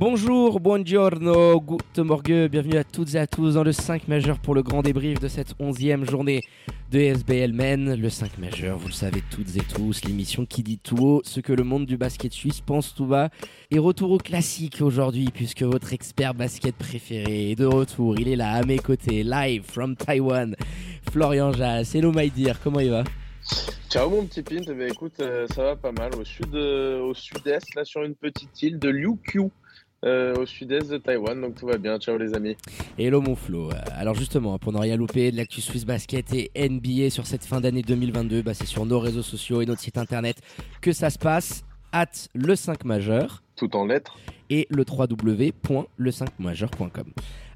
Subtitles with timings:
[0.00, 4.54] Bonjour, buongiorno, good morgue, bienvenue à toutes et à tous dans le 5 majeur pour
[4.54, 6.40] le grand débrief de cette 11e journée
[6.90, 7.92] de SBL Men.
[7.92, 11.40] Le 5 majeur, vous le savez toutes et tous, l'émission qui dit tout haut ce
[11.40, 13.28] que le monde du basket suisse pense tout bas.
[13.70, 18.18] Et retour au classique aujourd'hui, puisque votre expert basket préféré est de retour.
[18.18, 20.56] Il est là à mes côtés, live from Taiwan.
[21.12, 23.04] Florian Jass, hello my dear, comment il va?
[23.90, 27.02] Ciao mon petit Pint, eh bien, écoute, euh, ça va pas mal au sud, euh,
[27.02, 29.50] au sud-est, là sur une petite île de Ryukyu.
[30.04, 31.98] Euh, au sud-est de Taïwan, donc tout va bien.
[31.98, 32.56] Ciao les amis.
[32.98, 33.68] Hello mon Flo.
[33.94, 37.60] Alors justement, pour ne rien louper de l'actu Swiss Basket et NBA sur cette fin
[37.60, 40.38] d'année 2022, bah, c'est sur nos réseaux sociaux et notre site internet
[40.80, 41.64] que ça se passe.
[41.92, 43.42] At le 5 majeur.
[43.56, 44.16] Tout en lettres.
[44.48, 47.12] Et le www.le5majeur.com.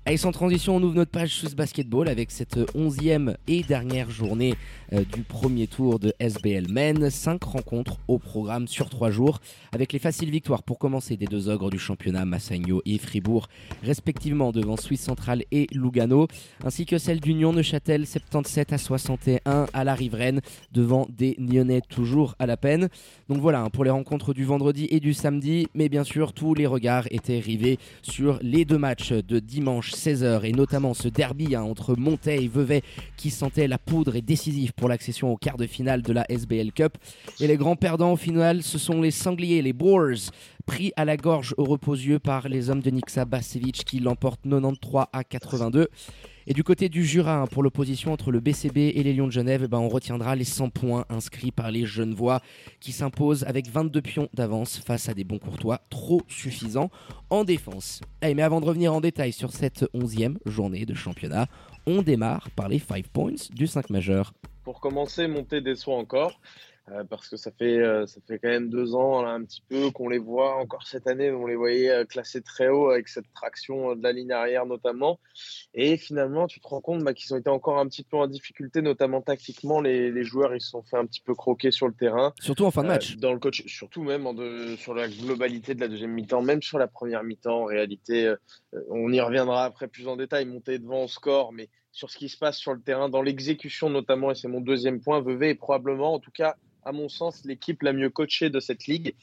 [0.06, 4.55] Allez, sans transition, on ouvre notre page Swiss Basketball avec cette onzième et dernière journée
[4.92, 7.08] euh, du premier tour de SBL Men.
[7.08, 9.41] Cinq rencontres au programme sur trois jours,
[9.72, 13.48] avec les faciles victoires pour commencer des deux ogres du championnat, Massagno et Fribourg,
[13.82, 16.28] respectivement devant Suisse Centrale et Lugano,
[16.62, 22.34] ainsi que celle d'Union Neuchâtel 77 à 61 à la riveraine, devant des Nyonnais toujours
[22.38, 22.91] à la peine.
[23.30, 26.52] Donc voilà, hein, pour les rencontres du vendredi et du samedi, mais bien sûr, tous
[26.52, 31.55] les regards étaient rivés sur les deux matchs de dimanche 16h et notamment ce derby
[31.55, 32.83] hein, entre Montaigne et Vevey
[33.17, 36.73] qui sentait la poudre et décisif pour l'accession au quart de finale de la SBL
[36.73, 36.98] Cup.
[37.41, 40.31] Et les grands perdants au final, ce sont les Sangliers, les Boers,
[40.67, 45.06] pris à la gorge au repos-yeux par les hommes de Nixa Basevic qui l'emportent 93
[45.12, 45.89] à 82.
[46.47, 49.33] Et du côté du Jura, hein, pour l'opposition entre le BCB et les Lions de
[49.33, 52.43] Genève, eh ben, on retiendra les 100 points inscrits par les Genevois
[52.81, 56.91] qui s'imposent avec 22 pions d'avance face à des bons courtois trop suffisants
[57.31, 58.03] en défense.
[58.22, 61.47] mais avant de revenir en détail sur cette 11e journée de championnat,
[61.87, 64.34] on démarre par les 5 points du 5 majeur.
[64.65, 66.41] Pour commencer, monter des soins encore.
[66.91, 69.62] Euh, parce que ça fait, euh, ça fait quand même deux ans, là, un petit
[69.67, 73.09] peu, qu'on les voit encore cette année, on les voyait euh, classés très haut avec
[73.09, 75.19] cette traction de la ligne arrière notamment.
[75.72, 78.27] Et finalement, tu te rends compte bah, qu'ils ont été encore un petit peu en
[78.27, 79.81] difficulté, notamment tactiquement.
[79.81, 82.34] Les, les, joueurs, ils se sont fait un petit peu croquer sur le terrain.
[82.41, 83.16] Surtout en fin de match.
[83.16, 86.61] dans le coach, surtout même en de, sur la globalité de la deuxième mi-temps, même
[86.61, 87.62] sur la première mi-temps.
[87.62, 88.34] En réalité,
[88.91, 92.28] on y reviendra après plus en détail, monter devant au score, mais sur ce qui
[92.28, 95.55] se passe sur le terrain, dans l'exécution notamment, et c'est mon deuxième point, Vevey est
[95.55, 99.15] probablement, en tout cas, à mon sens, l'équipe la mieux coachée de cette ligue.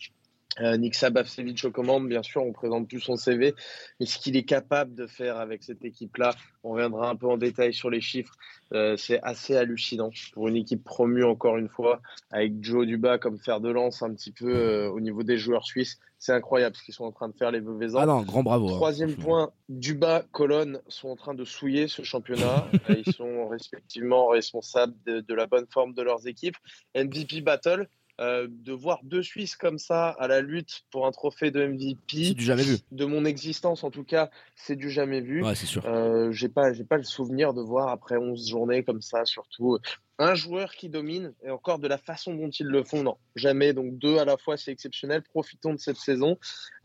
[0.59, 3.55] Euh, Nick Sabavsevic aux commandes, bien sûr, on présente plus son CV,
[3.99, 7.37] mais ce qu'il est capable de faire avec cette équipe-là, on reviendra un peu en
[7.37, 8.33] détail sur les chiffres,
[8.73, 12.01] euh, c'est assez hallucinant pour une équipe promue encore une fois,
[12.31, 15.65] avec Joe Duba comme fer de lance un petit peu euh, au niveau des joueurs
[15.65, 15.99] suisses.
[16.19, 17.99] C'est incroyable ce qu'ils sont en train de faire les Veuvezans.
[17.99, 18.69] Ah non, grand bravo.
[18.69, 18.75] Hein.
[18.75, 22.67] Troisième point, Duba, Colonne sont en train de souiller ce championnat.
[22.89, 26.57] Ils sont respectivement responsables de, de la bonne forme de leurs équipes.
[26.95, 27.87] MVP Battle,
[28.19, 32.25] euh, de voir deux Suisses comme ça à la lutte pour un trophée de MVP.
[32.25, 32.77] C'est du jamais vu.
[32.91, 35.43] De mon existence, en tout cas, c'est du jamais vu.
[35.43, 35.85] Ouais, c'est sûr.
[35.85, 39.79] Euh, j'ai pas, j'ai pas le souvenir de voir après 11 journées comme ça, surtout
[40.21, 43.73] un joueur qui domine et encore de la façon dont ils le font, non, jamais.
[43.73, 45.23] Donc deux à la fois, c'est exceptionnel.
[45.23, 46.37] Profitons de cette saison.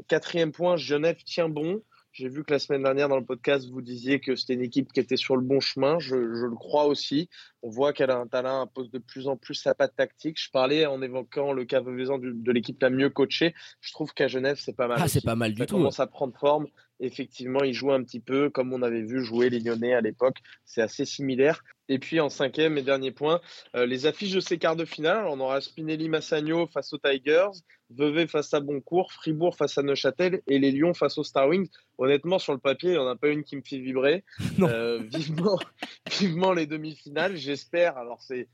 [0.09, 1.83] Quatrième point, Genève tient bon.
[2.16, 4.91] J'ai vu que la semaine dernière dans le podcast, vous disiez que c'était une équipe
[4.91, 5.99] qui était sur le bon chemin.
[5.99, 7.28] Je, le crois aussi.
[7.62, 10.41] On voit qu'elle a un talent, un poste de plus en plus sa patte tactique.
[10.41, 13.54] Je parlais en évoquant le cas de, de l'équipe la mieux coachée.
[13.82, 14.97] Je trouve qu'à Genève, c'est pas mal.
[14.99, 15.77] Ah, c'est pas mal du Ça tout.
[15.77, 16.69] commence à prendre forme.
[17.01, 20.39] Effectivement, il joue un petit peu comme on avait vu jouer les Lyonnais à l'époque.
[20.65, 21.62] C'est assez similaire.
[21.89, 23.41] Et puis en cinquième et dernier point,
[23.77, 25.27] euh, les affiches de ces quarts de finale.
[25.27, 27.51] On aura Spinelli Massagno face aux Tigers,
[27.91, 31.69] Vevey face à Boncourt, Fribourg face à Neuchâtel et les Lions face aux Star Wings.
[31.98, 34.25] Honnêtement, sur le papier, il n'y en a pas une qui me fait vibrer.
[34.60, 35.59] Euh, vivement,
[36.19, 37.98] vivement les demi-finales, j'espère.
[37.98, 38.48] Alors c'est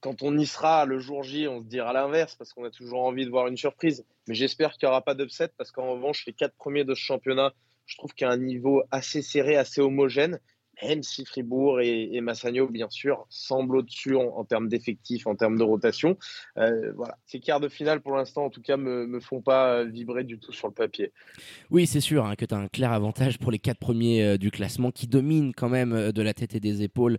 [0.00, 3.04] quand on y sera le jour J, on se dira l'inverse parce qu'on a toujours
[3.04, 4.04] envie de voir une surprise.
[4.26, 7.00] Mais j'espère qu'il n'y aura pas d'upset parce qu'en revanche, les quatre premiers de ce
[7.00, 7.52] championnat,
[7.88, 10.38] je trouve qu'il y a un niveau assez serré, assez homogène
[10.82, 16.16] même Fribourg et, Massagno, bien sûr, semblent au-dessus en, termes d'effectifs, en termes de rotation.
[16.56, 19.84] Euh, voilà, ces quarts de finale, pour l'instant, en tout cas, me, me font pas
[19.84, 21.12] vibrer du tout sur le papier.
[21.70, 24.38] Oui, c'est sûr hein, que tu as un clair avantage pour les quatre premiers euh,
[24.38, 27.18] du classement qui dominent quand même euh, de la tête et des épaules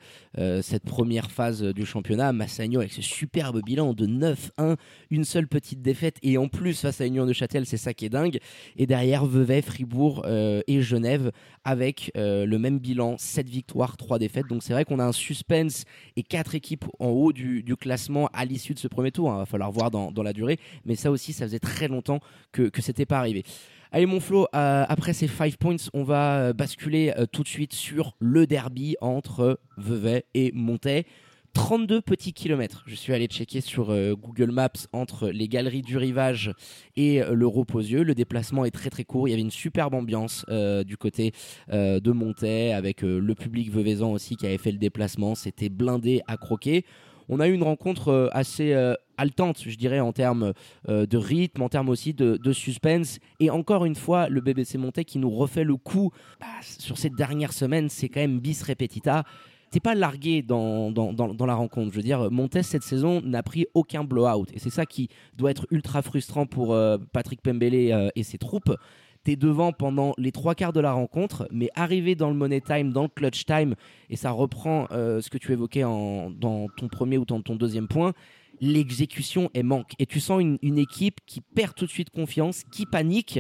[0.62, 2.32] cette première phase du championnat.
[2.34, 4.78] Massagno avec ce superbe bilan de 9-1,
[5.10, 8.06] une seule petite défaite et en plus face à Union de Châtel, c'est ça qui
[8.06, 8.40] est dingue.
[8.78, 11.32] Et derrière, Vevey, Fribourg et Genève
[11.64, 14.48] avec le même bilan, 7 victoires, 3 défaites.
[14.48, 15.86] Donc c'est vrai qu'on a un suspense
[16.16, 19.30] et quatre équipes en haut du, classement à l'issue de ce premier tour.
[19.30, 19.38] Il hein.
[19.40, 20.60] va falloir voir dans, la durée.
[20.86, 22.20] Mais ça aussi, ça faisait très longtemps
[22.52, 23.44] que, que c'était pas arrivé.
[23.92, 27.48] Allez mon Flo, euh, après ces 5 points, on va euh, basculer euh, tout de
[27.48, 31.06] suite sur le derby entre Vevey et Montaix.
[31.54, 32.84] 32 petits kilomètres.
[32.88, 36.54] Je suis allé checker sur Google Maps entre les galeries du rivage
[36.96, 38.04] et le Reposieux.
[38.04, 39.28] Le déplacement est très très court.
[39.28, 40.46] Il y avait une superbe ambiance
[40.86, 41.34] du côté
[41.72, 45.36] de Montaix avec le public veuvaisan aussi qui avait fait le déplacement.
[45.36, 46.86] C'était blindé à croquer
[47.30, 50.54] on a eu une rencontre euh, assez euh, haletante, je dirais, en termes
[50.90, 53.20] euh, de rythme, en termes aussi de, suspense.
[53.40, 56.12] Et encore une fois, le BBC Monté qui nous refait le coup
[56.42, 59.24] bah, sur cette dernière semaine, c'est quand même bis repetita.
[59.72, 61.92] T'es pas largué dans, dans, la rencontre.
[61.92, 64.46] Je veux dire, Montes cette saison n'a pris aucun blowout.
[64.54, 66.76] Et c'est ça qui doit être ultra frustrant pour
[67.14, 68.76] Patrick Pembele et ses troupes
[69.24, 72.92] t'es devant pendant les trois quarts de la rencontre, mais arrivé dans le money time,
[72.92, 73.76] dans le clutch time,
[74.10, 77.56] et ça reprend euh, ce que tu évoquais en, dans ton premier ou dans ton
[77.56, 78.14] deuxième point,
[78.62, 79.92] l'exécution est manque.
[80.00, 83.40] Et tu sens une, équipe qui perd tout de suite confiance, qui panique.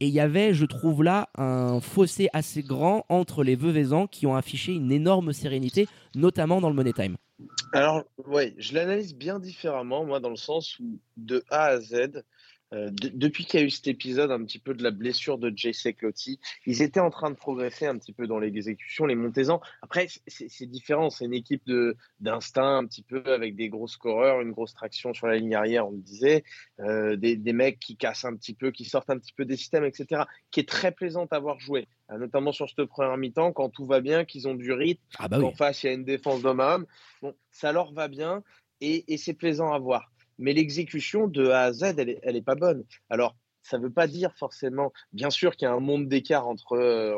[0.00, 4.26] Et il y avait, je trouve là, un fossé assez grand entre les Veuvezans qui
[4.26, 7.16] ont affiché une énorme sérénité, notamment dans le Money Time.
[7.72, 12.22] Alors, ouais, je l'analyse bien différemment, moi, dans le sens où de A à Z,
[12.72, 15.52] euh, depuis qu'il y a eu cet épisode un petit peu de la blessure de
[15.54, 19.60] Jay Seclotti, ils étaient en train de progresser un petit peu dans l'exécution, les Montezans.
[19.82, 21.62] Après, c'est différent, c'est une équipe
[22.20, 25.86] d'instinct un petit peu avec des gros scoreurs, une grosse traction sur la ligne arrière,
[25.86, 26.44] on le disait,
[26.80, 29.56] euh, des, des, mecs qui cassent un petit peu, qui sortent un petit peu des
[29.56, 33.52] systèmes, etc., qui est très plaisante à voir jouer, euh, notamment sur cette première mi-temps,
[33.52, 35.92] quand tout va bien, qu'ils ont du rythme, ah bah qu'en face il y a
[35.92, 36.86] une défense d'homme à homme.
[37.22, 38.42] Bon, ça leur va bien
[38.80, 42.54] et, et c'est plaisant à voir mais l'exécution de A à Z, elle n'est pas
[42.54, 42.84] bonne.
[43.10, 46.46] Alors, ça ne veut pas dire forcément, bien sûr qu'il y a un monde d'écart
[46.46, 47.16] entre, euh,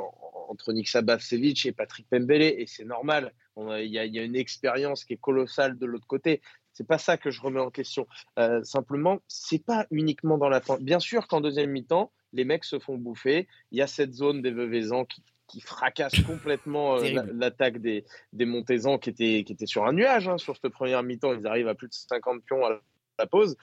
[0.49, 3.33] entre Nick Sabavsevich et Patrick Pembele, et c'est normal.
[3.59, 6.43] Il y, a, une expérience qui est colossale de l'autre côté.
[6.75, 8.07] C'est pas ça que je remets en question.
[8.39, 10.77] Euh, simplement, c'est pas uniquement dans la fin.
[10.79, 13.49] Bien sûr qu'en deuxième mi-temps, les mecs se font bouffer.
[13.73, 18.05] Il y a cette zone des Veuvezans qui, qui fracasse complètement euh, l'attaque des,
[18.35, 21.33] des Montezans qui était, qui était sur un nuage hein, sur cette première mi-temps.
[21.33, 22.81] Ils arrivent à plus de 50 pions à
[23.19, 23.57] la pause.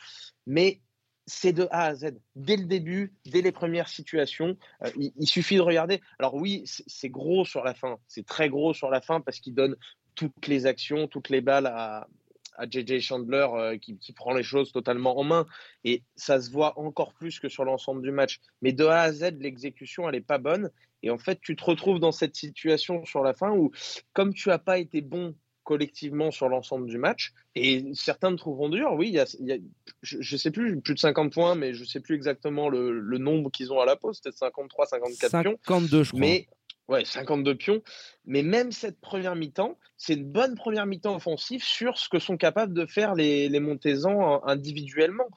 [0.46, 0.82] Mais
[1.26, 2.20] c'est de A à Z.
[2.36, 6.02] Dès le début, dès les premières situations, euh, il, suffit de regarder.
[6.20, 7.98] Alors oui, c'est gros sur la fin.
[8.08, 9.76] C'est très gros sur la fin parce qu'il donne
[10.16, 12.08] toutes les actions, toutes les balles à,
[12.56, 15.46] à JJ Chandler euh, qui, prend les choses totalement en main.
[15.84, 18.40] Et ça se voit encore plus que sur l'ensemble du match.
[18.62, 20.70] Mais de A à Z, l'exécution, elle n'est pas bonne.
[21.02, 23.72] Et en fait, tu te retrouves dans cette situation sur la fin où,
[24.14, 27.34] comme tu n'as pas été bon collectivement sur l'ensemble du match.
[27.56, 28.94] Et certains me trouveront dur.
[28.94, 29.58] Oui, il y a,
[30.02, 33.00] je ne sais plus, plus de 50 points, mais je ne sais plus exactement le,
[33.00, 34.20] le nombre qu'ils ont à la pause.
[34.20, 35.58] Peut-être 53, 54 pions.
[35.66, 36.20] 52, je crois.
[36.20, 36.48] Mais,
[36.88, 37.82] ouais, 52 pions.
[38.26, 42.38] Mais même cette première mi-temps, c'est une bonne première mi-temps offensive sur ce que sont
[42.38, 45.30] capables de faire les, les Montezans individuellement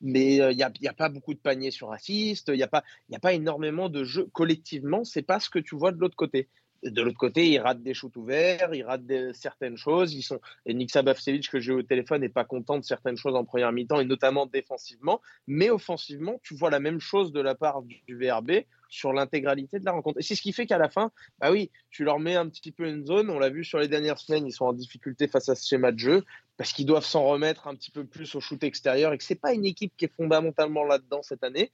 [0.00, 2.68] mais euh, il n'y a, a, pas beaucoup de paniers sur assist, il n'y a,
[2.68, 6.16] pas, a pas énormément de jeux collectivement, c'est pas ce que tu vois de l'autre
[6.16, 6.48] côté
[6.90, 9.02] de l'autre côté, ils ratent des shoots ouverts, ils ratent
[9.34, 10.16] certaines choses.
[10.64, 13.72] Et Nick Sabavsevich, que j'ai au téléphone, n'est pas content de certaines choses en première
[13.72, 15.20] mi-temps, et notamment défensivement.
[15.46, 19.84] Mais offensivement, tu vois la même chose de la part du, VRB sur l'intégralité de
[19.84, 20.18] la rencontre.
[20.20, 22.70] Et c'est ce qui fait qu'à la fin, bah oui, tu leur mets un petit
[22.70, 23.30] peu une zone.
[23.30, 25.92] On l'a vu sur les dernières semaines, ils sont en difficulté face à ce schéma
[25.92, 26.24] de jeu
[26.56, 29.34] parce qu'ils doivent s'en remettre un petit peu plus au shoot extérieur et que c'est
[29.34, 31.70] pas une équipe qui est fondamentalement là-dedans cette année.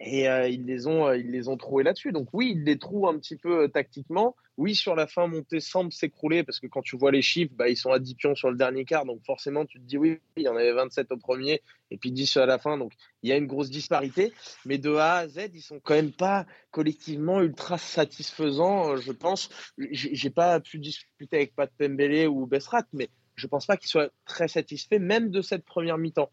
[0.00, 2.12] Et euh, ils les ont, euh, ils les ont troués là-dessus.
[2.12, 4.36] Donc oui, ils les trouvent un petit peu euh, tactiquement.
[4.56, 7.68] Oui, sur la fin, monter semble s'écrouler parce que quand tu vois les chiffres, bah,
[7.68, 9.04] ils sont à 10 pions sur le dernier quart.
[9.04, 12.12] Donc forcément, tu te dis oui, il y en avait 27 au premier et puis
[12.12, 12.78] 10 à la fin.
[12.78, 14.32] Donc il y a une grosse disparité.
[14.66, 19.48] Mais de A à Z, ils sont quand même pas collectivement ultra satisfaisants, je pense.
[19.78, 24.10] J'ai pas pu discuter avec Pat Pembele ou Besrat, mais je pense pas qu'ils soient
[24.24, 26.30] très satisfaits même de cette première mi-temps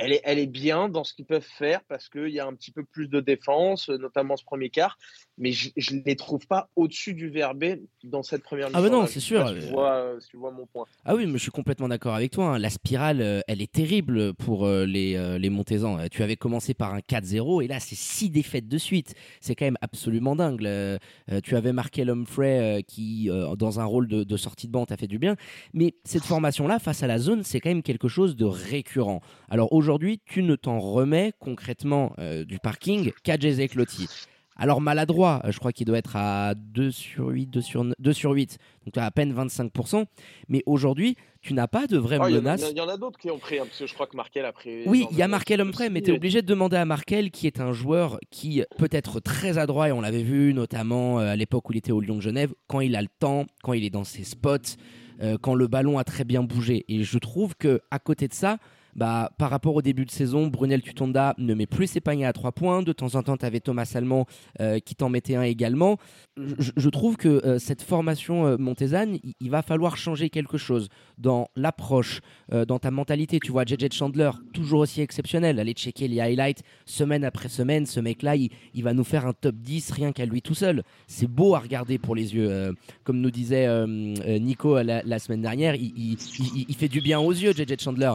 [0.00, 2.54] elle est, elle est bien dans ce qu'ils peuvent faire parce qu'il y a un
[2.54, 4.98] petit peu plus de défense, notamment ce premier quart,
[5.38, 8.78] mais je ne les trouve pas au-dessus du Verbé dans cette première mi-temps.
[8.78, 9.48] Ah, bah non, c'est sûr.
[9.48, 10.84] Si tu, vois, si tu, vois, mon point.
[11.04, 12.46] Ah oui, mais je suis complètement d'accord avec toi.
[12.46, 12.58] Hein.
[12.58, 16.08] La spirale, euh, elle est terrible pour euh, les, euh, les Montezans.
[16.10, 19.14] Tu avais commencé par un 4-0 et là, c'est six défaites de suite.
[19.40, 20.60] C'est quand même absolument dingue.
[21.42, 25.06] tu avais marqué Humphrey qui, dans un rôle de, de sortie de banc, t'a fait
[25.06, 25.36] du bien.
[25.72, 29.20] Mais cette formation-là, face à la zone, c'est quand même quelque chose de récurrent.
[29.48, 32.14] Alors aujourd'hui, tu ne t'en remets concrètement
[32.46, 34.08] du parking qu'à Jay Clotti.
[34.60, 38.32] Alors maladroit, je crois qu'il doit être à 2 sur 8, 2 sur, 2 sur
[38.32, 40.04] 8, donc à peine 25%.
[40.48, 42.66] Mais aujourd'hui, tu n'as pas de vraie oh, menace.
[42.70, 44.44] Il y, en a d'autres qui ont pris, hein, parce que je crois que Markel
[44.44, 44.82] a pris.
[44.84, 47.46] Oui, il y a Markel Humphrey, mais tu es obligé de demander à Markel, qui
[47.46, 51.36] est un joueur qui peut être très adroit, et on l'avait vu notamment euh, à
[51.36, 53.82] l'époque où il était au Lyon de Genève, quand il a le temps, quand il
[53.82, 54.76] est dans ses spots,
[55.22, 56.84] euh, quand le ballon a très bien bougé.
[56.88, 58.58] Et je trouve que à côté de ça,
[58.96, 62.32] bah, par rapport au début de saison, Brunel Tutonda ne met plus ses paniers à
[62.32, 62.82] trois points.
[62.82, 64.26] De temps en temps, tu avais Thomas Salmon
[64.60, 65.98] euh, qui t'en mettait un également.
[66.36, 68.56] Je, trouve que euh, cette formation euh,
[69.40, 72.20] il, va falloir changer quelque chose dans l'approche,
[72.50, 73.40] dans ta mentalité.
[73.40, 75.58] Tu vois, JJ Chandler, toujours aussi exceptionnel.
[75.60, 77.86] Aller checker les highlights semaine après semaine.
[77.86, 78.50] Ce mec-là, il,
[78.82, 80.82] va nous faire un top 10 rien qu'à lui tout seul.
[81.06, 82.74] C'est beau à regarder pour les yeux.
[83.04, 86.16] comme nous disait Nico la, la, semaine dernière, il,
[86.68, 88.14] il fait du bien aux yeux, JJ Chandler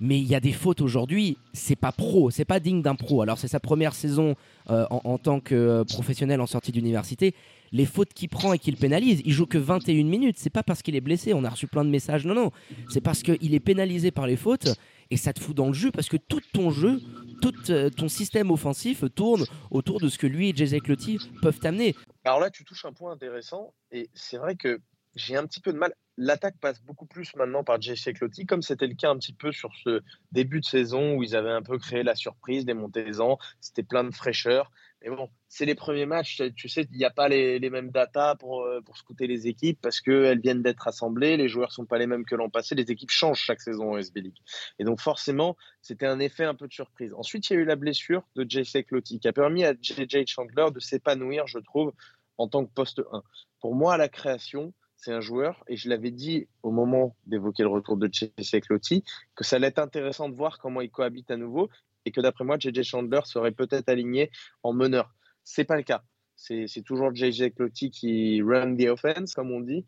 [0.00, 3.22] mais il y a des fautes aujourd'hui, c'est pas pro, c'est pas digne d'un pro.
[3.22, 4.34] Alors c'est sa première saison
[4.70, 7.34] euh, en, tant que euh, professionnel en sortie d'université.
[7.72, 10.36] Les fautes qu'il prend et qu'il pénalise, il joue que 21 minutes.
[10.38, 12.26] C'est pas parce qu'il est blessé, on a reçu plein de messages.
[12.26, 12.52] Non, non,
[12.90, 14.68] c'est parce qu'il est pénalisé par les fautes
[15.10, 17.00] et ça te fout dans le jeu parce que tout ton jeu,
[17.40, 21.58] tout euh, ton système offensif tourne autour de ce que lui et Jay Cloty peuvent
[21.58, 21.94] t'amener.
[22.24, 24.80] Alors là, tu touches un point intéressant et c'est vrai que
[25.16, 28.62] j'ai un petit peu de mal l'attaque passe beaucoup plus maintenant par Jesse Clotti, comme
[28.62, 31.62] c'était le cas un petit peu sur ce début de saison où ils avaient un
[31.62, 33.38] peu créé la surprise des Montezans.
[33.60, 34.70] C'était plein de fraîcheur.
[35.02, 36.42] Mais bon, c'est les premiers matchs.
[36.56, 39.78] Tu sais, il n'y a pas les, mêmes datas pour, euh, pour scouter les équipes
[39.82, 41.36] parce qu'elles viennent d'être assemblées.
[41.36, 42.74] Les joueurs sont pas les mêmes que l'an passé.
[42.74, 44.38] Les équipes changent chaque saison en SB League.
[44.78, 47.12] Et donc, forcément, c'était un effet un peu de surprise.
[47.14, 50.24] Ensuite, il y a eu la blessure de Jesse Clotti qui a permis à JJ
[50.26, 51.92] Chandler de s'épanouir, je trouve,
[52.38, 53.22] en tant que poste 1.
[53.60, 57.68] Pour moi, la création, c'est un joueur, et je l'avais dit au moment d'évoquer le
[57.68, 61.36] retour de Jesse Clotti, que ça allait être intéressant de voir comment il cohabite à
[61.36, 61.68] nouveau,
[62.04, 64.30] et que d'après moi, JJ Chandler serait peut-être aligné
[64.62, 65.14] en meneur.
[65.44, 66.02] C'est pas le cas.
[66.36, 69.86] C'est toujours JJ Clotti qui run the offense, comme on dit.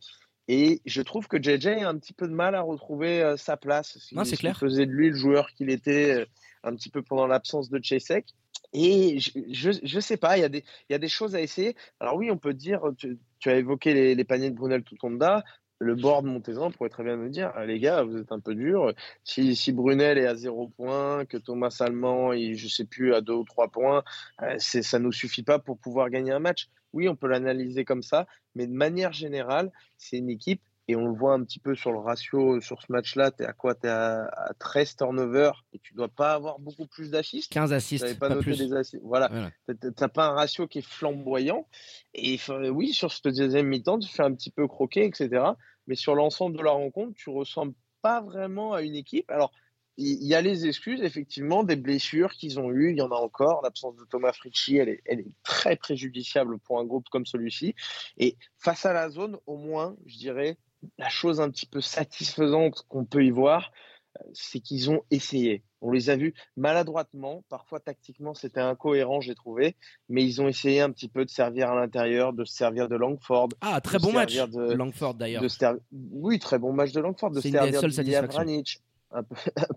[0.49, 3.59] Et je trouve que JJ a un petit peu de mal à retrouver euh, sa
[3.59, 3.99] place.
[4.25, 4.59] c'est clair.
[4.59, 6.27] faisait de lui le joueur qu'il était euh,
[6.65, 8.35] un petit peu pendant l'absence de Chesek.
[8.73, 11.75] Et je ne sais pas, il y, a des, y a des choses à essayer.
[12.01, 15.43] Alors oui, on peut dire, tu, as évoqué les, les, paniers de Brunel Tutonda,
[15.81, 18.55] le board Montezan pourrait très bien nous dire, ah, les gars, vous êtes un peu
[18.55, 18.93] durs.
[19.25, 23.21] Si, si Brunel est à 0 points, que Thomas Allemand, il, je sais plus, à
[23.21, 24.03] 2 ou 3 points,
[24.43, 26.69] euh, ça nous suffit pas pour pouvoir gagner un match.
[26.93, 31.07] Oui, on peut l'analyser comme ça, mais de manière générale, c'est une équipe et on
[31.07, 33.31] le voit un petit peu sur le ratio sur ce match-là.
[33.31, 33.75] Tu es à quoi?
[33.75, 37.53] Tu es à, 13 turnovers et tu dois pas avoir beaucoup plus d'assists.
[37.53, 38.19] 15 assists.
[38.19, 38.73] Pas, plus.
[39.03, 39.31] Voilà.
[39.69, 41.69] Tu n'as pas un ratio qui est flamboyant.
[42.15, 42.39] Et
[42.71, 45.45] oui, sur cette deuxième mi-temps, tu fais un petit peu croquer, etc.
[45.87, 49.31] Mais sur l'ensemble de la rencontre, tu ressembles pas vraiment à une équipe.
[49.31, 49.53] Alors,
[49.99, 52.93] il y a les excuses, effectivement, des blessures qu'ils ont eues.
[52.93, 53.61] Il y en a encore.
[53.63, 57.75] L'absence de Thomas Fricci, elle est, elle est très préjudiciable pour un groupe comme celui-ci.
[58.17, 60.57] Et face à la zone, au moins, je dirais,
[60.99, 63.73] la chose un petit peu satisfaisante qu'on peut y voir,
[64.19, 65.63] euh, c'est qu'ils ont essayé.
[65.81, 69.77] On les a vus maladroitement, parfois tactiquement c'était incohérent, j'ai trouvé,
[70.09, 72.97] mais ils ont essayé un petit peu de servir à l'intérieur, de se servir de
[72.97, 73.51] Langford.
[73.61, 75.43] Ah, très bon match de Langford d'ailleurs.
[75.93, 79.23] Oui, très bon match de Langford, de servir de un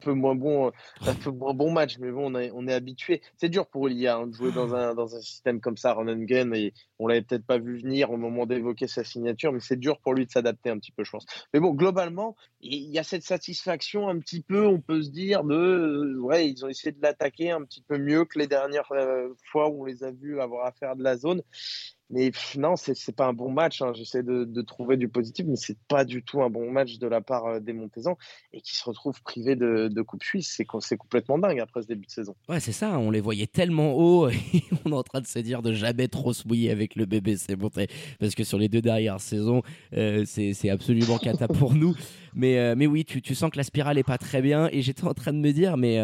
[0.01, 0.71] peu, moins bon,
[1.05, 3.21] un peu moins bon match, mais bon, on est, on est habitué.
[3.37, 6.07] C'est dur pour Elia hein, de jouer dans un, dans un système comme ça, run
[6.07, 9.61] and gun, et on l'avait peut-être pas vu venir au moment d'évoquer sa signature, mais
[9.61, 11.25] c'est dur pour lui de s'adapter un petit peu, je pense.
[11.53, 15.43] Mais bon, globalement, il y a cette satisfaction un petit peu, on peut se dire,
[15.43, 18.91] de, euh, ouais, ils ont essayé de l'attaquer un petit peu mieux que les dernières
[18.91, 21.41] euh, fois où on les a vus avoir affaire de la zone.
[22.11, 23.81] Mais non, c'est pas un bon match.
[23.81, 23.93] Hein.
[23.95, 27.21] J'essaie de, trouver du positif, mais c'est pas du tout un bon match de la
[27.21, 28.17] part euh, des Montezans
[28.53, 30.61] et qui se retrouvent privés de, Coupe Suisse.
[30.81, 32.35] C'est complètement dingue après ce début de saison.
[32.49, 32.97] Ouais, c'est ça.
[32.99, 36.07] On les voyait tellement haut et on est en train de se dire de jamais
[36.07, 37.37] trop se mouiller avec le bébé.
[37.37, 37.69] C'est bon,
[38.19, 39.61] parce que sur les deux dernières saisons,
[39.93, 41.95] euh, c'est absolument cata pour nous.
[42.33, 44.69] Mais, euh, mais oui, tu, tu, sens que la spirale est pas très bien.
[44.71, 45.99] Et j'étais en train de me dire, mais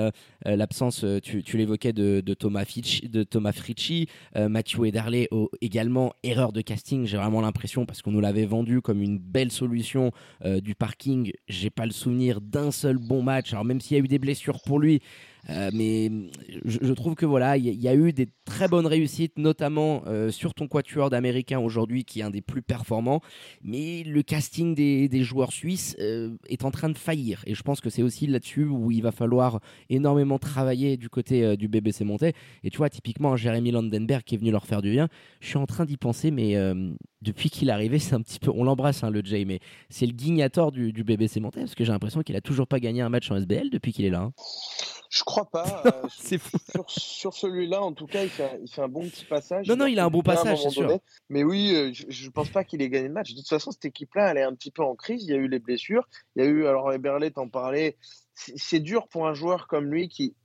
[0.45, 5.27] l'absence, tu, tu l'évoquais de, de, Thomas Fitch, de Thomas Fricci, Mathieu Ederle
[5.61, 9.51] également erreur de casting, j'ai vraiment l'impression, parce qu'on nous l'avait vendu comme une belle
[9.51, 10.12] solution
[10.46, 11.32] euh, du parking.
[11.48, 13.54] J'ai pas le souvenir d'un seul bon match.
[13.54, 15.01] Alors même s'il y a eu des blessures pour lui,
[15.50, 16.12] Euh, mais
[16.65, 20.53] je, trouve que voilà, il y, a eu des très bonnes réussites, notamment euh, sur
[20.53, 23.22] ton quatuor d'américain aujourd'hui, qui est un des plus performants.
[23.63, 27.44] Mais le casting des, joueurs suisses euh, est en train de faillir.
[27.46, 31.58] Et je pense que c'est aussi là-dessus où il va falloir énormément travailler du côté
[31.58, 32.34] du BBC Monté.
[32.63, 35.08] Et tu vois, typiquement, Jérémy Landenberg qui est venu leur faire du bien,
[35.39, 36.56] je suis en train d'y penser, mais
[37.21, 38.51] depuis qu'il est arrivé, c'est un petit peu.
[38.53, 39.59] On l'embrasse, hein, le Jay, mais
[39.89, 42.79] c'est le guignator du, du BBC Monté, parce que j'ai l'impression qu'il a toujours pas
[42.79, 44.21] gagné un match en SBL depuis qu'il est là.
[44.21, 44.33] Hein.
[45.09, 45.65] Je crois pas.
[45.88, 46.57] Euh, c'est fou.
[46.88, 49.67] Sur, celui-là, en tout cas, il fait, il fait, un bon petit passage.
[49.67, 51.00] Non, non, il a un bon passage, c'est sûr.
[51.29, 53.31] Mais oui, euh, je ne pense pas qu'il ait gagné le match.
[53.31, 55.24] De toute façon, cette équipe-là, elle est un petit peu en crise.
[55.24, 56.07] Il y a eu les blessures.
[56.36, 57.97] Il y a eu, alors, Eberle t'en parlait.
[58.33, 60.36] C'est dur pour un joueur comme lui qui,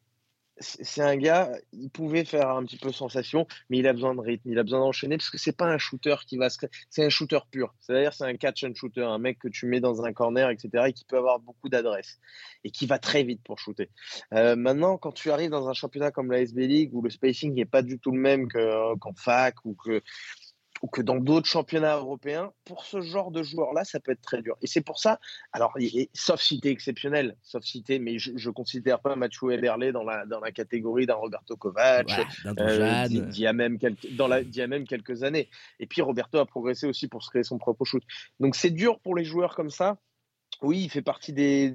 [0.59, 4.21] c'est un gars, il pouvait faire un petit peu sensation, mais il a besoin de
[4.21, 6.59] rythme, il a besoin d'enchaîner parce que c'est pas un shooter qui va se,
[6.91, 7.75] c'est un shooter pur.
[7.81, 10.85] C'est-à-dire c'est un catch and shooter, un mec que tu mets dans un corner, etc.
[10.89, 12.19] et qui peut avoir beaucoup d'adresse
[12.65, 13.89] et qui va très vite pour shooter.
[14.33, 17.55] Euh, maintenant, quand tu arrives dans un championnat comme la SB League où le spacing
[17.55, 20.03] n'est pas du tout le même qu'en fac ou que
[20.83, 24.43] ou que dans d'autres championnats européens, pour ce genre de joueur-là, ça peut être très
[24.43, 24.57] dur.
[24.63, 25.21] Et c'est pour ça,
[25.53, 25.73] alors,
[26.13, 30.27] sauf si tu exceptionnel, sauf si mais je ne considère pas Mathieu Ederle dans la,
[30.27, 32.11] dans la catégorie d'un Roberto Kovac,
[32.47, 35.49] euh, d'il y, a même quelques, dans la, y a même quelques années.
[35.79, 38.03] Et puis Roberto a progressé aussi pour se créer son propre shoot.
[38.41, 39.99] Donc c'est dur pour les joueurs comme ça
[40.63, 41.75] oui, il fait partie des,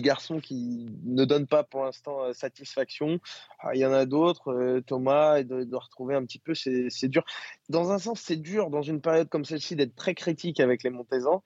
[0.00, 3.20] garçons qui ne donnent pas pour l'instant euh, satisfaction.
[3.60, 7.24] Ah, il y en a d'autres, euh, Thomas, de, retrouver un petit peu, c'est dur.
[7.68, 10.90] Dans un sens, c'est dur dans une période comme celle-ci d'être très critique avec les
[10.90, 11.42] Montezans.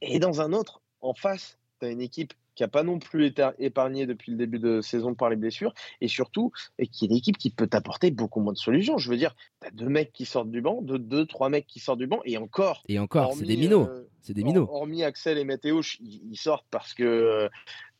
[0.00, 3.26] Et dans un autre, en face, tu as une équipe qui n'a pas non plus
[3.26, 7.08] été épargné depuis le début de saison par les blessures, et surtout, et qui est
[7.08, 8.98] une équipe qui peut t'apporter beaucoup moins de solutions.
[8.98, 11.66] Je veux dire, tu as deux mecs qui sortent du banc, deux, deux, trois mecs
[11.66, 12.82] qui sortent du banc, et encore.
[12.88, 13.88] Et encore, c'est des minots.
[13.88, 14.68] Euh, c'est des minots.
[14.70, 17.48] Hormis Axel et Mathéo, ils sortent parce que,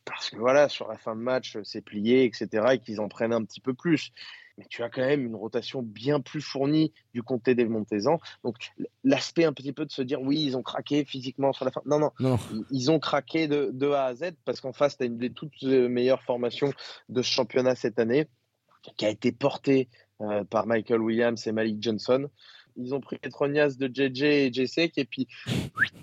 [0.05, 3.33] parce que voilà, sur la fin de match, c'est plié, etc., et qu'ils en prennent
[3.33, 4.11] un petit peu plus
[4.57, 8.19] mais tu as quand même une rotation bien plus fournie du comté des Montezans.
[8.43, 8.55] Donc
[9.03, 11.81] l'aspect un petit peu de se dire oui, ils ont craqué physiquement sur la fin.
[11.85, 12.39] Non, non,
[12.71, 15.31] Ils, ont craqué de, de, A à Z parce qu'en face, tu as une des
[15.31, 16.71] toutes meilleures formations
[17.09, 18.27] de ce championnat cette année
[18.97, 19.89] qui a été portée
[20.21, 22.29] euh, par Michael Williams et Malik Johnson
[22.77, 25.27] ils ont pris Petronias de JJ et Jessek et puis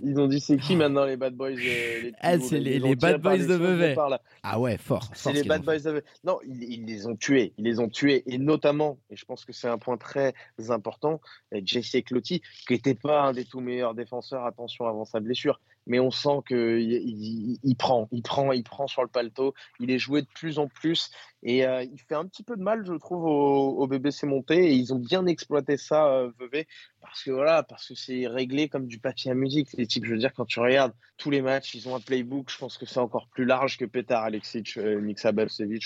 [0.02, 3.20] ils ont dit c'est qui maintenant les bad boys euh, les Ah, c'est les, bad
[3.20, 3.96] boys de Vevey.
[4.42, 5.10] Ah ouais, fort.
[5.14, 6.04] C'est les bad boys de Vevey.
[6.24, 7.52] Non, ils, les ont tués.
[7.58, 8.22] Ils les ont tués.
[8.26, 10.34] Et notamment, et je pense que c'est un point très
[10.68, 11.20] important,
[11.52, 16.00] Jessek Lotti, qui n'était pas un des tout meilleurs défenseurs, attention avant sa blessure, mais
[16.00, 19.54] on sent qu'il il, prend, il prend, il prend sur le paletot.
[19.80, 21.10] Il est joué de plus en plus
[21.42, 24.70] et euh, il fait un petit peu de mal, je trouve, au, au BBC Monté.
[24.70, 26.66] Et ils ont bien exploité ça, euh, Vevey,
[27.00, 29.72] parce que voilà, parce que c'est réglé comme du papier à musique.
[29.74, 32.50] Les types, je veux dire, quand tu regardes tous les matchs, ils ont un playbook.
[32.50, 35.32] Je pense que c'est encore plus large que Petar Alexic, euh, Miksa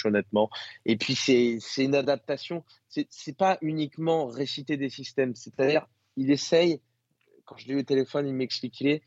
[0.05, 0.51] honnêtement.
[0.85, 2.65] Et puis c'est une adaptation.
[2.89, 5.35] C'est pas uniquement réciter des systèmes.
[5.35, 6.81] C'est-à-dire, il essaye
[7.47, 9.03] quand je l'ai eu au téléphone, il m'expliquait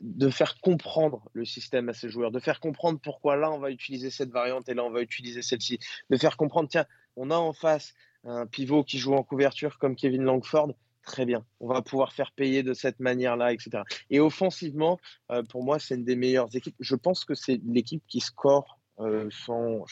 [0.00, 3.70] de faire comprendre le système à ses joueurs, de faire comprendre pourquoi là on va
[3.70, 5.78] utiliser cette variante et là on va utiliser celle-ci,
[6.10, 7.94] de faire comprendre, tiens, on a en face
[8.24, 12.32] un pivot qui joue en couverture comme Kevin Langford, très bien, on va pouvoir faire
[12.32, 13.82] payer de cette manière-là, etc.
[14.08, 14.98] Et offensivement,
[15.30, 16.76] euh, pour moi, c'est une des meilleures équipes.
[16.80, 19.36] Je pense que c'est l'équipe qui score euh, je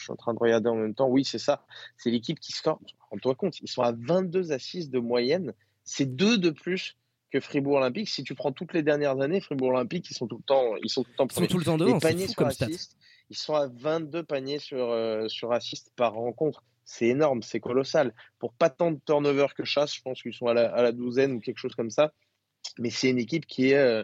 [0.01, 1.07] suis en train de regarder en même temps.
[1.07, 1.65] Oui, c'est ça.
[1.97, 2.79] C'est l'équipe qui score.
[3.11, 5.53] Rends-toi compte, ils sont à 22 assists de moyenne.
[5.83, 6.97] C'est deux de plus
[7.33, 8.09] que Fribourg Olympique.
[8.09, 10.89] Si tu prends toutes les dernières années, Fribourg Olympique, ils sont tout le temps, ils
[10.89, 11.99] sont tout le temps, ils sont tout le temps devant.
[11.99, 12.95] paniers sur assist,
[13.31, 16.63] ils sont à 22 paniers sur euh, sur assist par rencontre.
[16.85, 18.13] C'est énorme, c'est colossal.
[18.37, 21.39] Pour pas tant de turnover que chasse, je pense qu'ils sont à la, douzaine ou
[21.39, 22.11] quelque chose comme ça.
[22.77, 24.03] Mais c'est une équipe qui est euh,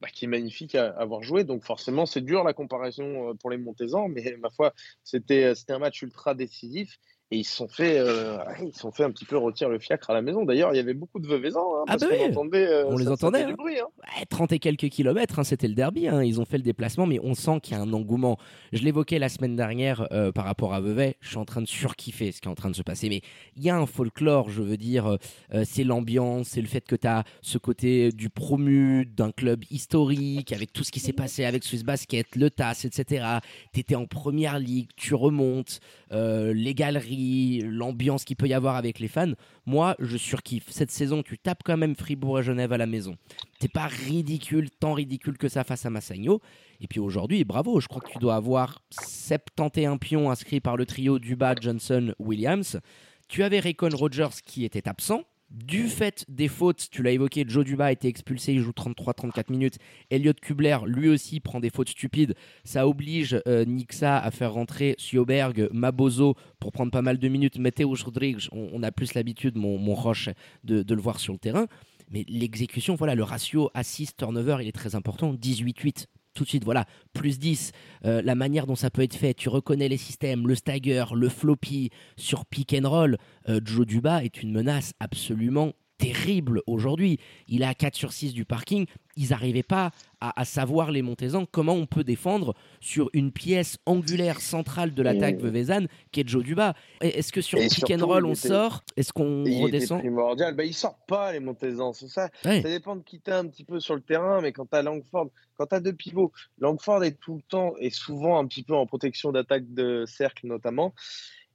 [0.00, 1.44] bah, qui est magnifique à, avoir joué.
[1.44, 5.72] Donc forcément, c'est dur la comparaison euh, pour les Montezans, mais ma foi, c'était c'était
[5.72, 6.98] un match ultra décisif
[7.32, 10.10] et ils se sont fait, euh, ils sont fait un petit peu retirer le fiacre
[10.10, 10.44] à la maison.
[10.44, 11.74] D'ailleurs, il y avait beaucoup de Veuvezans.
[11.80, 13.42] Hein, ah bah on, entendait, euh, on les entendait.
[13.42, 13.54] Hein.
[13.58, 13.88] bruit, hein.
[14.30, 16.06] 30 et quelques kilomètres, hein, c'était le derby.
[16.06, 16.22] Hein.
[16.22, 18.38] Ils ont fait le déplacement, mais on sent qu'il y a un engouement.
[18.72, 21.16] Je l'évoquais la semaine dernière euh, par rapport à Vevey.
[21.20, 23.08] Je suis en train de surkiffer ce qui est en train de se passer.
[23.08, 23.22] Mais
[23.56, 25.18] il y a un folklore, je veux dire.
[25.64, 30.52] c'est l'ambiance, c'est le fait que tu as ce côté du promu d'un club historique,
[30.52, 33.26] avec tout ce qui s'est passé avec Swiss Basket, le TAS, etc.
[33.72, 35.80] Tu étais en première ligue, tu remontes,
[36.12, 37.15] les galeries,
[37.62, 39.32] l'ambiance ambiance qu'il peut y avoir avec les fans,
[39.64, 40.66] moi, je surkiffe.
[40.68, 43.16] Cette saison, tu tapes quand même Fribourg et Genève à la maison.
[43.58, 46.40] T'es pas ridicule, tant ridicule que ça face à Massagno.
[46.80, 50.84] Et puis aujourd'hui, bravo, je crois que tu dois avoir 71 pions inscrits par le
[50.84, 52.80] trio Duba, Johnson, Williams.
[53.28, 57.64] Tu avais Raycon Rogers qui était absent, du fait des fautes, tu l'as évoqué, Joe
[57.64, 59.78] Duba a été expulsé, il joue 33-34 minutes.
[60.10, 62.34] Elliot Kubler, lui aussi, prend des fautes stupides.
[62.64, 67.58] Ça oblige euh, Nixa à faire rentrer Sjoberg, Mabozo pour prendre pas mal de minutes.
[67.58, 70.30] Mateus Rodrigues, on, a plus l'habitude, mon, Roche,
[70.64, 71.66] de, de, le voir sur le terrain.
[72.10, 75.32] Mais l'exécution, voilà, le ratio assist-turnover, il est très important.
[75.34, 77.72] 18-8 tout de suite, voilà, plus 10,
[78.04, 81.28] euh, la manière dont ça peut être fait, tu reconnais les systèmes, le stagger, le
[81.28, 83.16] floppy sur pick and roll,
[83.48, 87.18] euh, Joe Duba est une menace absolument terrible aujourd'hui.
[87.48, 88.86] Il est à 4 sur 6 du parking.
[89.16, 94.40] Ils n'arrivaient pas à, savoir, les Montezans, comment on peut défendre sur une pièce angulaire
[94.40, 96.74] centrale de l'attaque Vevezan qui est Joe Duba.
[97.00, 98.82] Est-ce que sur pick and roll, on sort?
[98.96, 100.00] Est-ce qu'on redescend?
[100.00, 100.54] primordial.
[100.54, 102.30] Bah, ils sortent pas, les Montezans, c'est ça.
[102.42, 105.28] Ça dépend de qui t'as un petit peu sur le terrain, mais quand t'as Langford,
[105.56, 108.86] quand t'as deux pivots, Langford est tout le temps et souvent un petit peu en
[108.86, 110.94] protection d'attaque de cercle notamment.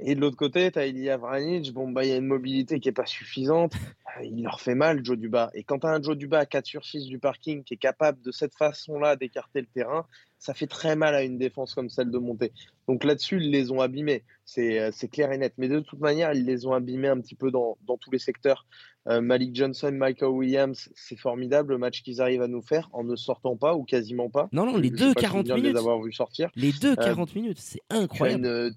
[0.04, 2.80] Et de l'autre côté, tu as Ilya Vranic, bon, bah, il y a une mobilité
[2.80, 3.74] qui n'est pas suffisante.
[4.20, 5.52] Euh, il leur fait mal, Joe Duba.
[5.54, 7.78] Et quand tu as un Joe Duba à 4 sur 6 du parking qui est
[7.78, 10.06] capable de cette façon-là d'écarter le terrain,
[10.40, 12.52] ça fait très mal à une défense comme celle de Monté.
[12.88, 14.24] Donc là-dessus, ils les ont abîmés.
[14.58, 15.54] Euh, c'est clair et net.
[15.58, 18.20] Mais de toute manière, ils les ont abîmés un petit peu dans, dans tous les
[18.20, 18.66] secteurs.
[19.08, 23.04] Euh, Malik Johnson, Michael Williams, c'est formidable le match qu'ils arrivent à nous faire en
[23.04, 24.50] ne sortant pas ou quasiment pas.
[24.52, 25.74] Non, non, les deux 40 minutes.
[25.74, 26.50] Les avoir vu sortir.
[26.56, 28.74] Les deux 40 minutes, c'est incroyable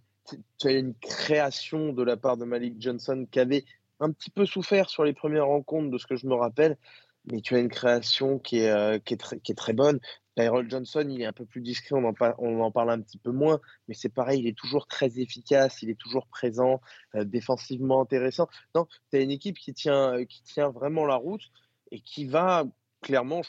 [0.59, 3.65] tu as une création de la part de Malik Johnson qui avait
[4.01, 6.77] un petit peu souffert sur les premières rencontres de ce que je me rappelle,
[7.27, 10.01] mais tu as une création qui est, euh, qui est, très, qui est très bonne.
[10.37, 13.61] Tyrell Johnson, il est un peu plus discret, on en, parle, un petit peu moins,
[13.87, 16.81] mais c'est pareil, il est toujours très efficace, il est toujours présent,
[17.15, 18.49] euh, défensivement intéressant.
[18.75, 21.45] Non, tu as une équipe qui tient, qui tient vraiment la route
[21.93, 22.65] et qui va
[23.01, 23.43] clairement,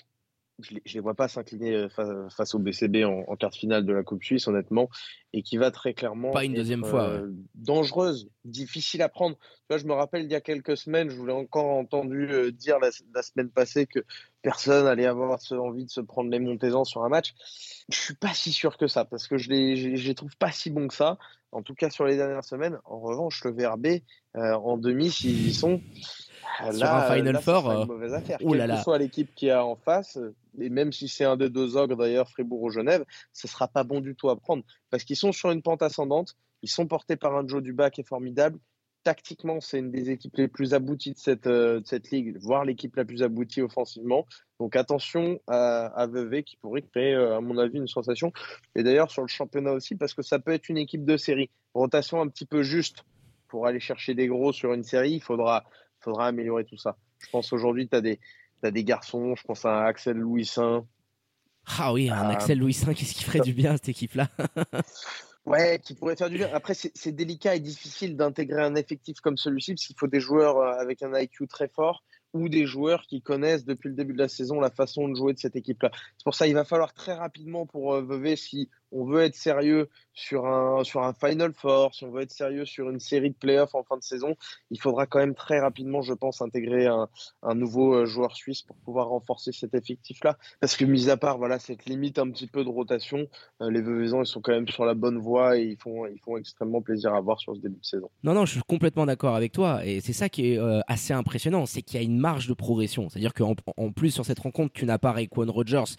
[0.59, 4.03] ne les vois pas s'incliner euh, face, au BCB en, en, quart finale de la
[4.03, 4.89] Coupe Suisse, honnêtement,
[5.33, 9.37] et qui va très clairement pas une deuxième fois euh, dangereuse, difficile à prendre.
[9.69, 12.77] Vois, je me rappelle il y a quelques semaines, je voulais encore entendu euh, dire
[12.79, 12.91] la,
[13.21, 13.99] semaine passée que
[14.41, 17.33] personne allait avoir envie de se prendre les Montezans sur un match.
[17.89, 20.51] Je suis pas si sûr que ça, parce que je les, je les trouve pas
[20.51, 21.17] si bons que ça.
[21.51, 22.79] En tout cas sur les dernières semaines.
[22.83, 24.01] En revanche, le VRB
[24.33, 25.81] en demi, s'ils y sont.
[26.71, 28.37] Sur un Final Four, une mauvaise affaire.
[28.37, 30.19] Quelle que soit l'équipe qui a en face,
[30.59, 33.83] et même si c'est un des deux ogres d'ailleurs, Fribourg ou Genève, ce sera pas
[33.83, 37.15] bon du tout à prendre parce qu'ils sont sur une pente ascendante, ils sont portés
[37.15, 38.57] par un Joe Duba qui est formidable.
[39.03, 42.65] Tactiquement, c'est une des équipes les plus abouties de cette, euh, de cette ligue, voire
[42.65, 44.25] l'équipe la plus aboutie offensivement.
[44.59, 48.33] Donc attention à, à Vevey qui pourrait créer, euh, à mon avis, une sensation.
[48.73, 51.51] Et d'ailleurs, sur le championnat aussi, parce que ça peut être une équipe de série.
[51.75, 53.03] Rotation un petit peu juste
[53.47, 55.65] pour aller chercher des gros sur une série, il faudra,
[56.05, 56.97] faudra améliorer tout ça.
[57.19, 58.19] Je pense aujourd'hui, tu as des,
[58.63, 60.85] des garçons, je pense à Axel Louisin.
[61.77, 64.29] Ah oui, un euh, Axel Louisin, qu'est-ce qui ferait du bien à cette équipe-là?
[65.45, 66.49] Ouais, qui pourrait faire du bien.
[66.53, 70.57] Après, c'est délicat et difficile d'intégrer un effectif comme celui-ci, parce qu'il faut des joueurs
[70.57, 74.17] euh, avec un IQ très fort ou des joueurs qui connaissent depuis le début de
[74.17, 75.91] la saison la façon de jouer de cette équipe-là.
[76.17, 79.35] C'est pour ça qu'il va falloir très rapidement pour euh, Vevey, si on veut être
[79.35, 83.31] sérieux sur un, sur un Final Four, si on veut être sérieux sur une série
[83.31, 84.35] de playoffs en fin de saison,
[84.71, 87.07] il faudra quand même très rapidement, je pense, intégrer un,
[87.53, 90.37] nouveau euh, joueur suisse pour pouvoir renforcer cet effectif-là.
[90.61, 93.27] Parce que, mis à part voilà, cette limite un petit peu de rotation,
[93.61, 96.19] euh, les Vevezans, ils sont quand même sur la bonne voie et ils font, ils
[96.19, 98.09] font extrêmement plaisir à voir sur ce début de saison.
[98.23, 99.85] Non, non, je suis complètement d'accord avec toi.
[99.85, 102.53] Et c'est ça qui est euh, assez impressionnant, c'est qu'il y a une marge de
[102.53, 103.09] progression.
[103.09, 105.95] C'est-à-dire qu'en en plus, sur cette rencontre, tu n'as pas Rayquan Rogers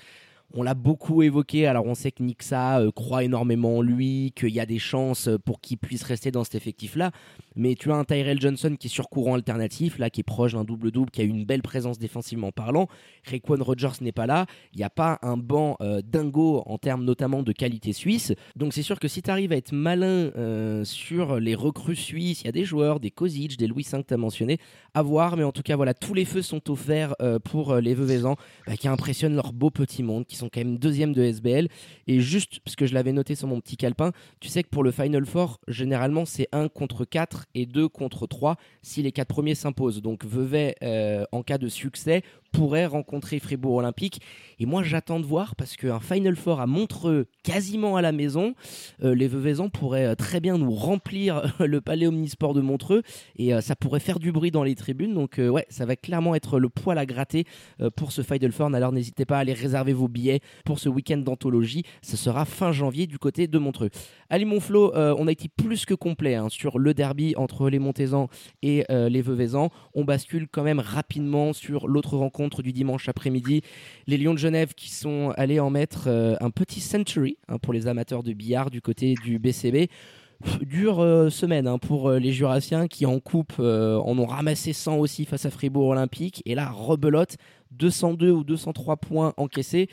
[0.55, 1.67] on l'a beaucoup évoqué.
[1.67, 5.29] Alors on sait que Nixa euh, croit énormément en lui, qu'il y a des chances
[5.29, 7.11] euh, pour qu'il puisse rester dans cet effectif-là.
[7.57, 10.53] Mais tu as un Tyrell Johnson qui est sur courant alternatif, là, qui est proche
[10.53, 12.87] d'un double-double, qui a une belle présence défensivement parlant.
[13.25, 14.47] Rayquan Rogers n'est pas là.
[14.73, 18.33] Il n'y a pas un banc euh, dingo en termes notamment de qualité suisse.
[18.57, 20.31] Donc c'est sûr que si tu arrives à être malin
[20.85, 24.09] sur les recrues suisses, il y a des joueurs, des Kozic, des Louis V que
[24.09, 24.59] tu as mentionné,
[24.95, 25.37] à voir.
[25.37, 28.89] Mais en tout cas, voilà, tous les feux sont offerts pour les Veuvezans bah, qui
[28.89, 31.69] impressionnent leur beau petit monde, sont quand même deuxième de SBL.
[32.07, 34.85] Et juste, parce que je l'avais noté sur mon petit calepin, tu sais que pour
[34.85, 39.29] le Final Four, généralement, c'est 1 contre 4 et 2 contre 3 si les quatre
[39.29, 40.03] premiers s'imposent.
[40.03, 42.23] Donc Vevey, euh, en cas de succès,
[42.53, 44.21] pourrait rencontrer Fribourg Olympique.
[44.59, 48.55] Et moi, j'attends de voir parce qu'un Final Four à Montreux, quasiment à la maison,
[49.03, 53.03] euh, les Veuvezans pourraient euh, très bien nous remplir le palais omnisport de Montreux
[53.37, 55.15] et ça pourrait faire du bruit dans les tribunes.
[55.15, 57.45] Donc, ouais, ça va clairement être le poil à gratter
[57.97, 58.75] pour ce Final Four.
[58.75, 60.26] Alors, n'hésitez pas à aller réserver vos billets
[60.65, 61.83] pour ce week-end d'anthologie.
[62.03, 63.91] Ce sera fin janvier du côté de Montreux.
[64.31, 67.79] Allez, mon Flo, on a été plus que complet hein, sur le derby entre les
[67.79, 68.29] Montezans
[68.63, 69.71] et les Veuvezans.
[69.95, 73.63] On bascule quand même rapidement sur l'autre rencontre du dimanche après-midi.
[74.07, 77.73] Les Lions de Genève qui sont allés en mettre euh, un petit century hein, pour
[77.73, 79.91] les amateurs de billard du côté du BCB.
[80.61, 84.73] Dure euh, semaine hein, pour euh, les Jurassiens qui en coupe euh, en ont ramassé
[84.73, 87.37] 100 aussi face à Fribourg Olympique et là rebelote
[87.73, 89.89] 202 ou 203 points encaissés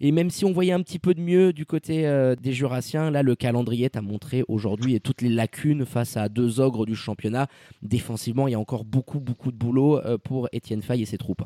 [0.00, 2.02] et même si on voyait un petit peu de mieux du côté
[2.40, 6.60] des Jurassiens là le calendrier t'a montré aujourd'hui et toutes les lacunes face à deux
[6.60, 7.48] ogres du championnat
[7.82, 11.42] défensivement il y a encore beaucoup beaucoup de boulot pour Étienne Fay et ses troupes.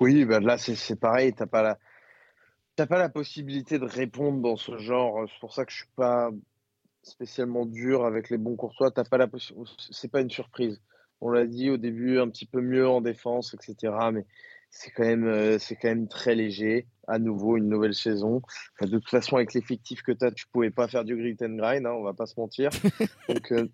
[0.00, 1.76] Oui bah là c'est pareil t'as pas
[2.74, 5.26] T'as pas la possibilité de répondre dans ce genre.
[5.28, 6.30] C'est pour ça que je suis pas
[7.02, 8.90] spécialement dur avec les bons courtois.
[8.90, 9.28] T'as pas la
[9.90, 10.80] C'est pas une surprise.
[11.20, 13.94] On l'a dit au début, un petit peu mieux en défense, etc.
[14.12, 14.26] Mais
[14.70, 16.86] c'est quand même, euh, c'est quand même très léger.
[17.06, 18.42] À nouveau, une nouvelle saison.
[18.80, 21.56] de toute façon, avec l'effectif que tu as, tu pouvais pas faire du grit and
[21.56, 22.70] grind, hein, on va pas se mentir.
[23.28, 23.68] Donc, euh,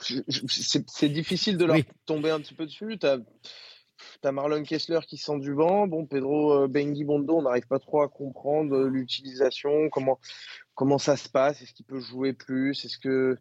[0.00, 2.98] c'est difficile de leur tomber un petit peu dessus.
[2.98, 5.86] Tu as, Marlon Kessler qui sent du vent.
[5.86, 10.18] Bon, Pedro euh, Bengi Bondo, on n'arrive pas trop à comprendre l'utilisation, comment,
[10.78, 13.36] comment ça se passe Est-ce qu'il peut jouer plus Est-ce que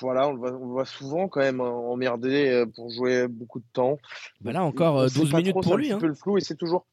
[0.00, 3.98] voilà, on le, voit, souvent quand même emmerder euh, pour jouer beaucoup de temps.
[4.40, 5.92] Bah là encore 12 euh, minutes pour lui.
[5.92, 6.00] Un hein.
[6.00, 6.84] peu le flou et c'est toujours,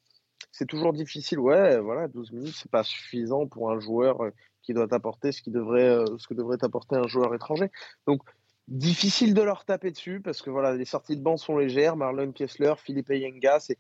[0.52, 1.40] c'est toujours difficile.
[1.40, 4.30] Ouais, voilà, 12 minutes, c'est pas suffisant pour un joueur euh,
[4.62, 7.72] qui doit apporter ce qui devrait, ce que devrait apporter un joueur étranger.
[8.06, 8.22] Donc
[8.68, 11.96] difficile de leur taper dessus parce que voilà, les sorties de banc sont légères.
[11.96, 13.80] Marlon Kessler, Philippe Yenga, c'est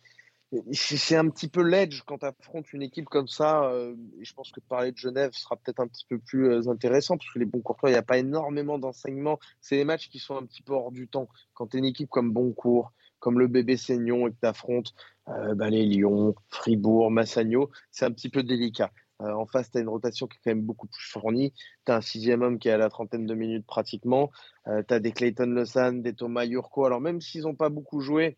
[0.71, 3.65] c'est un petit peu l'edge quand tu affrontes une équipe comme ça.
[3.65, 6.69] Euh, et je pense que parler de Genève sera peut-être un petit peu plus euh,
[6.69, 9.39] intéressant parce que les bons courtois, il n'y a pas énormément d'enseignements.
[9.61, 11.27] C'est des matchs qui sont un petit peu hors du temps.
[11.53, 14.93] Quand tu es une équipe comme Boncourt, comme le bébé Seignon et que tu affrontes
[15.29, 18.91] euh, bah, les Lyon, Fribourg, Massagno, c'est un petit peu délicat.
[19.19, 21.53] en face, tu as une rotation qui est quand même beaucoup plus fournie.
[21.85, 24.29] Tu as un sixième homme qui est à la trentaine de minutes pratiquement.
[24.65, 26.85] tu as des Clayton Lausanne, des Thomas Yurko.
[26.85, 28.37] Alors même s'ils n'ont pas beaucoup joué,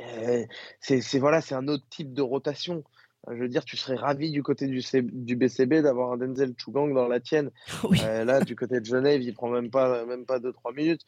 [0.00, 0.44] euh,
[0.80, 2.84] c'est voilà, c'est un autre type de rotation.
[3.28, 6.94] Je veux dire, tu serais ravi du côté du, du BCB d'avoir un Denzel Chugang
[6.94, 7.50] dans la tienne.
[8.04, 11.02] Euh, là, du côté de Genève, il prend même pas même pas 2-3 minutes.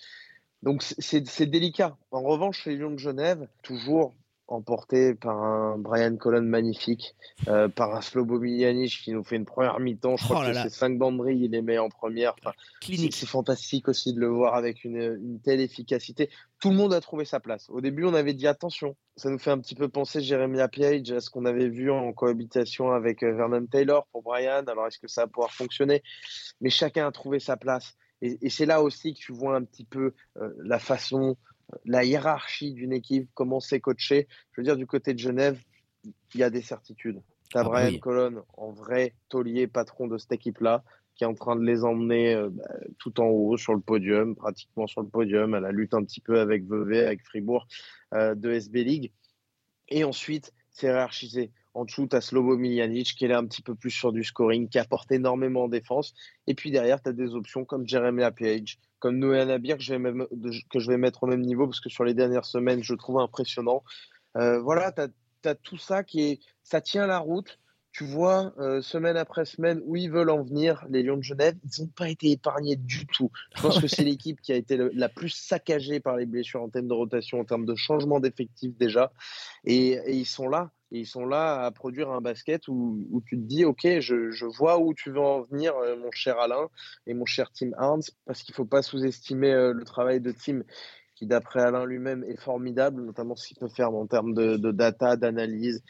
[0.62, 1.96] Donc c'est délicat.
[2.10, 4.14] En revanche, chez Lyon de Genève, toujours
[4.48, 7.14] emporté par un Brian Colon magnifique,
[7.48, 10.16] euh, par un Slobo Miljanic qui nous fait une première mi-temps.
[10.16, 12.34] Je crois oh que c'est 5 banderies, il les met en première.
[12.82, 16.28] c'est fantastique aussi de le voir avec une, telle efficacité.
[16.60, 17.68] Tout le monde a trouvé sa place.
[17.70, 18.96] Au début, on avait dit attention.
[19.16, 22.12] Ça nous fait un petit peu penser Jeremy Page à ce qu'on avait vu en
[22.12, 24.64] cohabitation avec euh, Vernon Taylor pour Brian.
[24.66, 26.02] Alors, est-ce que ça va pouvoir fonctionner?
[26.60, 27.96] Mais chacun a trouvé sa place.
[28.22, 31.36] Et, c'est là aussi que tu vois un petit peu euh, la façon
[31.84, 34.28] la hiérarchie d'une équipe, comment c'est coaché.
[34.52, 35.60] Je veux dire, du côté de Genève,
[36.34, 37.22] il y a des certitudes.
[37.50, 41.34] Tu as ah Brian Colon en vrai taulier patron de cette équipe-là, qui est en
[41.34, 42.64] train de les emmener euh, bah,
[42.98, 46.20] tout en haut sur le podium, pratiquement sur le podium, à la lutte un petit
[46.20, 47.66] peu avec Vevey, avec Fribourg
[48.14, 49.12] euh, de SB League.
[49.88, 51.52] Et ensuite, c'est hiérarchisé.
[51.74, 54.24] En dessous, tu as Slobo Miljanic qui est là un petit peu plus sur du
[54.24, 56.14] scoring, qui apporte énormément en défense.
[56.46, 59.94] Et puis derrière, tu as des options comme Jeremy Page, comme Noé Nabir que, je
[59.94, 60.26] vais
[60.70, 63.18] que je vais mettre au même niveau parce que sur les dernières semaines, je trouve
[63.20, 63.82] impressionnant.
[64.36, 66.40] Euh, voilà, tu as, tout ça qui est.
[66.62, 67.58] Ça tient la route.
[67.90, 71.56] Tu vois, euh, semaine après semaine, où ils veulent en venir, les Lions de Genève,
[71.62, 73.30] ils n'ont pas été épargnés du tout.
[73.54, 76.70] Je pense que c'est l'équipe qui a été la plus saccagée par les blessures en
[76.70, 79.12] termes de rotation, en termes de changement d'effectifs déjà.
[79.64, 83.36] et ils sont là et ils sont là à produire un basket où, où tu
[83.36, 86.68] te dis, OK, je, je, vois où tu veux en venir, euh, mon cher Alain
[87.06, 90.32] et mon cher Tim Harns, parce qu'il ne faut pas sous-estimer euh, le travail de
[90.32, 90.62] Tim,
[91.14, 94.70] qui d'après Alain lui-même est formidable, notamment ce qu'il peut faire en termes de, de
[94.70, 95.82] data, d'analyse.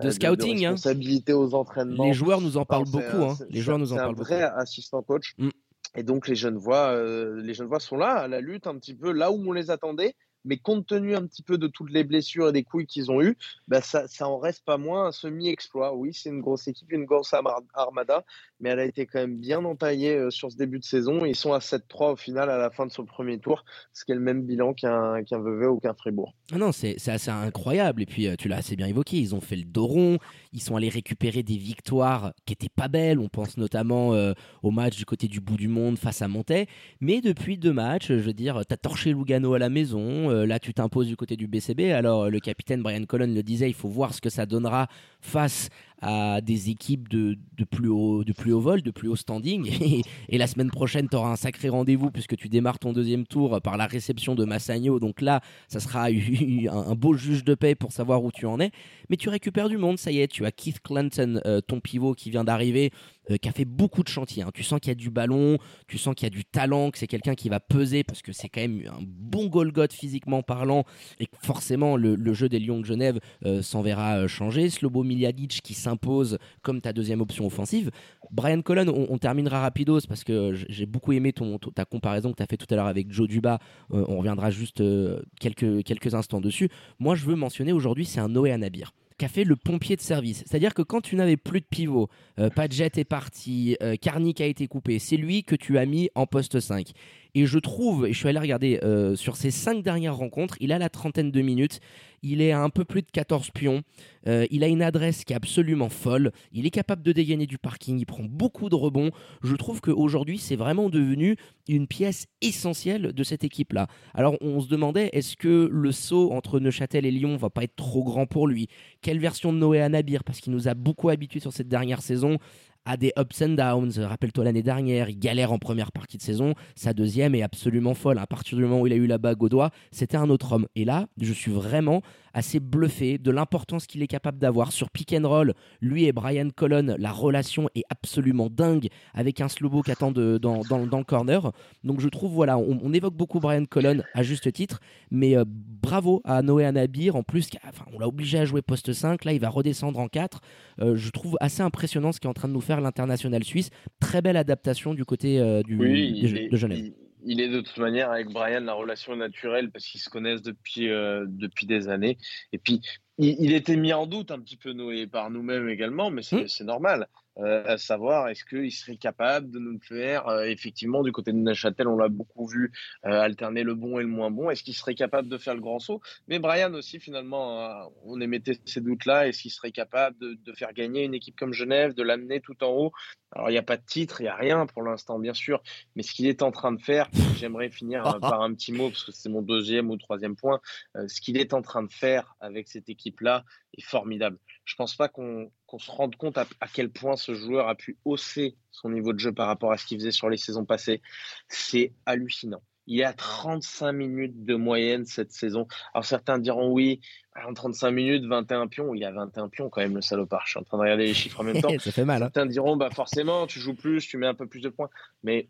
[0.00, 0.70] De, euh, scouting, de hein.
[0.70, 2.04] responsabilité aux entraînements.
[2.04, 3.24] Les joueurs nous en parlent beaucoup.
[3.24, 3.36] Hein.
[3.50, 4.28] Les joueurs nous en parlent beaucoup.
[4.28, 5.34] C'est un vrai assistant coach.
[5.38, 5.48] Mm.
[5.96, 8.94] Et donc les jeunes voix, les jeunes voix sont là à la lutte un petit
[8.94, 10.14] peu là où on les attendait
[10.46, 13.20] mais compte tenu un petit peu de toutes les blessures et des couilles qu'ils ont
[13.20, 13.36] eues,
[13.68, 15.94] bah ça, ça en reste pas moins un semi-exploit.
[15.94, 17.34] Oui, c'est une grosse équipe, une grosse
[17.74, 18.24] armada,
[18.60, 21.24] mais elle a été quand même bien entaillée euh, sur ce début de saison.
[21.24, 24.12] Ils sont à 7-3 au final à la fin de ce premier tour, ce qui
[24.12, 26.34] est le même bilan qu'un qu Vevey ou qu'un Fribourg.
[26.52, 28.02] Ah non, c'est assez incroyable.
[28.02, 30.18] Et puis, euh, tu l'as assez bien évoqué, ils ont fait le dos rond,
[30.52, 33.18] ils sont allés récupérer des victoires qui étaient pas belles.
[33.18, 36.66] On pense notamment euh, au match du côté du bout du monde face à Montais.
[37.00, 40.72] Mais depuis deux matchs, je veux dire, t'as torché Lugano à la maison, là tu
[40.72, 41.92] t'imposes du côté du BCB.
[41.92, 44.88] Alors le capitaine Brian Colon le disait, il faut voir ce que ça donnera
[45.26, 45.68] face
[46.02, 49.66] à des équipes de, de, plus haut, de plus haut vol, de plus haut standing.
[50.28, 53.60] Et, la semaine prochaine, tu auras un sacré rendez-vous puisque tu démarres ton deuxième tour
[53.62, 55.00] par la réception de Massagno.
[55.00, 56.04] Donc là, ça sera
[56.70, 58.70] un, beau juge de paix pour savoir où tu en es.
[59.08, 60.28] Mais tu récupères du monde, ça y est.
[60.28, 62.90] Tu as Keith Clanton, euh, ton pivot qui vient d'arriver,
[63.30, 64.42] euh, qui a fait beaucoup de chantiers.
[64.42, 64.50] Hein.
[64.54, 65.58] Tu sens qu'il y a du ballon,
[65.88, 68.32] tu sens qu'il y a du talent, que c'est quelqu'un qui va peser parce que
[68.32, 70.84] c'est quand même un bon Golgoth physiquement parlant
[71.20, 74.70] et que forcément le, jeu des Lions de Genève euh, s'en verra changer.
[74.70, 77.90] Slobo Smiljanich qui s'impose comme ta deuxième option offensive.
[78.30, 82.42] Brian Colon, on, terminera rapidos parce que j'ai beaucoup aimé ton, ta comparaison que tu
[82.42, 83.58] as fait tout à l'heure avec Joe Duba.
[83.92, 86.68] Euh, on reviendra juste euh, quelques, quelques instants dessus.
[86.98, 90.00] Moi, je veux mentionner aujourd'hui, c'est un Noé Anabir qui a fait le pompier de
[90.00, 90.44] service.
[90.46, 93.96] C'est-à-dire que quand tu n'avais plus de pivot, euh, Padgett est parti, euh,
[94.38, 96.90] a été coupé, c'est lui que tu as mis en poste 5.
[97.38, 100.72] Et je trouve, et je suis allé regarder euh, sur ces cinq dernières rencontres, il
[100.72, 101.80] a la trentaine de minutes,
[102.22, 103.82] il est à un peu plus de 14 pions,
[104.26, 107.58] euh, il a une adresse qui est absolument folle, il est capable de dégainer du
[107.58, 109.10] parking, il prend beaucoup de rebonds.
[109.42, 111.36] Je trouve qu'aujourd'hui, c'est vraiment devenu
[111.68, 113.86] une pièce essentielle de cette équipe-là.
[114.14, 117.76] Alors, on se demandait, est-ce que le saut entre Neuchâtel et Lyon va pas être
[117.76, 118.68] trop grand pour lui?
[119.02, 122.38] Quelle version de Noé Anabir Parce qu'il nous a beaucoup habitués sur cette dernière saison
[122.86, 123.98] a des ups and downs.
[123.98, 126.54] Rappelle-toi l'année dernière, il galère en première partie de saison.
[126.74, 128.18] Sa deuxième est absolument folle.
[128.18, 130.52] À partir du moment où il a eu la bague au doigt, c'était un autre
[130.52, 130.66] homme.
[130.76, 132.00] Et là, je suis vraiment
[132.36, 135.54] assez bluffé de l'importance qu'il est capable d'avoir sur pick and roll.
[135.80, 140.38] Lui et Brian Colon, la relation est absolument dingue avec un slowbo qui attend dans,
[140.38, 141.50] dans, le corner.
[141.82, 146.20] Donc je trouve, voilà, on, évoque beaucoup Brian Colon à juste titre, mais euh, bravo
[146.24, 147.16] à Noé Anabir.
[147.16, 149.24] En plus, enfin, on l'a obligé à jouer poste 5.
[149.24, 150.40] Là, il va redescendre en 4.
[150.82, 153.70] Euh, je trouve assez impressionnant ce qu'il est en train de nous faire l'international suisse.
[153.98, 158.28] Très belle adaptation du côté euh, du, de, Genève il est de toute manière avec
[158.28, 162.18] Brian la relation naturelle parce qu'ils se connaissent depuis, euh, depuis des années.
[162.52, 162.80] Et puis,
[163.18, 166.64] il, était mis en doute un petit peu Noé par nous-mêmes également, mais c'est mmh.
[166.64, 167.08] normal.
[167.38, 171.38] Euh, à savoir est-ce qu'il serait capable de nous faire, euh, effectivement, du côté de
[171.38, 172.72] Neuchâtel, on l'a beaucoup vu
[173.02, 175.78] alterner le bon et le moins bon, est-ce qu'il serait capable de faire le grand
[175.78, 176.00] saut?
[176.28, 181.04] Mais Brian aussi, finalement, on émettait ces doutes-là, est-ce qu'il serait capable de, faire gagner
[181.04, 182.92] une équipe comme Genève, de l'amener tout en haut?
[183.32, 185.62] Alors, il n'y a pas de titre, il n'y a rien pour l'instant, bien sûr.
[185.94, 188.88] Mais ce qu'il est en train de faire, j'aimerais finir euh, par un petit mot,
[188.88, 190.60] parce que c'est mon deuxième ou troisième point.
[190.96, 193.44] Euh, ce qu'il est en train de faire avec cette équipe-là
[193.76, 194.38] est formidable.
[194.64, 197.96] Je ne pense pas qu'on se rende compte à, quel point ce joueur a pu
[198.04, 201.02] hausser son niveau de jeu par rapport à ce qu'il faisait sur les saisons passées.
[201.48, 202.62] C'est hallucinant.
[202.88, 205.66] Il a 35 minutes de moyenne cette saison.
[205.92, 207.00] Alors certains diront oui,
[207.34, 208.94] en 35 minutes, 21 pions.
[208.94, 210.42] Il a 21 pions quand même, le salopard.
[210.46, 211.68] Je suis en train de regarder les chiffres en même temps.
[211.80, 212.22] Ça fait mal.
[212.22, 212.26] Hein.
[212.26, 214.90] Certains diront bah forcément, tu joues plus, tu mets un peu plus de points.
[215.24, 215.48] Mais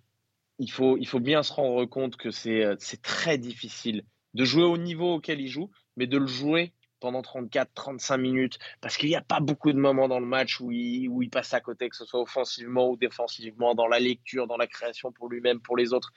[0.58, 4.78] il faut, il faut bien se rendre compte que c'est très difficile de jouer au
[4.78, 9.22] niveau auquel il joue, mais de le jouer pendant 34-35 minutes, parce qu'il n'y a
[9.22, 11.96] pas beaucoup de moments dans le match où il, où il passe à côté, que
[11.96, 15.92] ce soit offensivement ou défensivement, dans la lecture, dans la création pour lui-même, pour les
[15.92, 16.12] autres.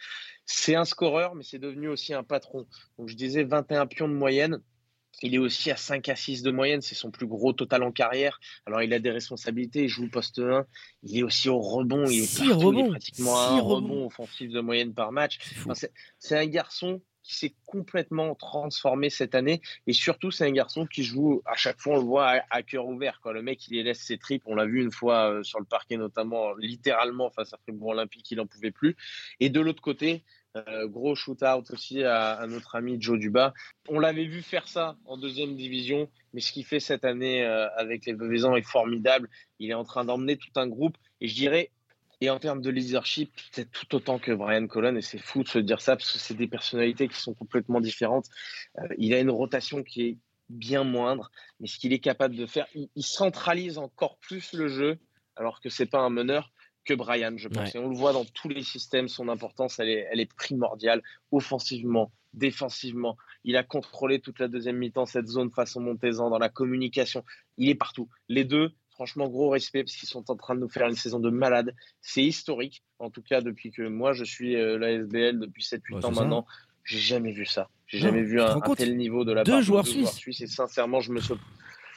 [0.45, 2.67] C'est un scoreur, mais c'est devenu aussi un patron.
[2.97, 4.61] Donc je disais 21 pions de moyenne.
[5.21, 7.91] Il est aussi à 5 à 6 de moyenne, c'est son plus gros total en
[7.91, 8.39] carrière.
[8.65, 10.65] Alors il a des responsabilités, il joue poste 1,
[11.03, 14.49] il est aussi au rebond, il est, partout, il est pratiquement à un rebond offensif
[14.49, 15.39] de moyenne par match.
[16.19, 19.61] c'est un garçon qui s'est complètement transformé cette année.
[19.85, 22.87] Et surtout, c'est un garçon qui joue, à chaque fois, on le voit à, cœur
[22.87, 23.21] ouvert.
[23.21, 23.33] Quoi.
[23.33, 24.41] Le mec, il laisse ses tripes.
[24.47, 28.31] On l'a vu une fois euh, sur le parquet, notamment, littéralement, face à Fribourg Olympique,
[28.31, 28.95] il n'en pouvait plus.
[29.39, 30.23] Et de l'autre côté,
[30.57, 33.53] euh, gros shoot-out aussi à, notre ami Joe Duba.
[33.89, 37.69] On l'avait vu faire ça en deuxième division, mais ce qu'il fait cette année euh,
[37.75, 39.29] avec les Bevezans est formidable.
[39.59, 40.97] Il est en train d'emmener tout un groupe.
[41.21, 41.69] Et je dirais,
[42.21, 45.47] et en termes de leadership, c'est tout autant que Brian Colon, et c'est fou de
[45.47, 48.27] se dire ça, parce que c'est des personnalités qui sont complètement différentes.
[48.77, 50.17] Euh, il a une rotation qui est
[50.49, 54.99] bien moindre, mais ce qu'il est capable de faire, il, centralise encore plus le jeu,
[55.35, 56.51] alors que c'est pas un meneur
[56.85, 57.75] que Brian, je pense.
[57.75, 61.01] Et on le voit dans tous les systèmes, son importance, elle est, elle est primordiale,
[61.31, 63.15] offensivement, défensivement.
[63.43, 67.23] Il a contrôlé toute la deuxième mi-temps, cette zone façon Montezan, dans la communication.
[67.57, 68.09] Il est partout.
[68.27, 71.21] Les deux, Franchement, gros respect parce qu'ils sont en train de nous faire une saison
[71.21, 71.73] de malade.
[72.01, 76.05] C'est historique, en tout cas depuis que moi je suis euh, la SBL depuis 7-8
[76.05, 76.45] ans maintenant.
[76.83, 77.69] J'ai jamais vu ça.
[77.87, 80.41] J'ai jamais vu un, tel niveau de la deux part joueurs de suisses.
[80.41, 81.33] Et sincèrement, je me, suis,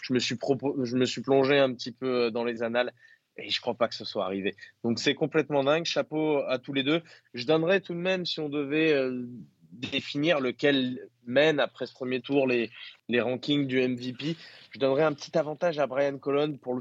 [0.02, 0.38] je, me suis
[0.84, 2.92] je me suis plongé un petit peu euh, dans les annales
[3.36, 4.54] et je crois pas que ce soit arrivé.
[4.84, 5.84] Donc c'est complètement dingue.
[5.84, 7.02] Chapeau à tous les deux.
[7.34, 9.26] Je donnerais tout de même, si on devait euh,
[9.72, 12.70] définir lequel mène après ce premier tour les,
[13.08, 14.36] les rankings du MVP.
[14.70, 16.80] Je donnerais un petit avantage à Brian Colon pour le,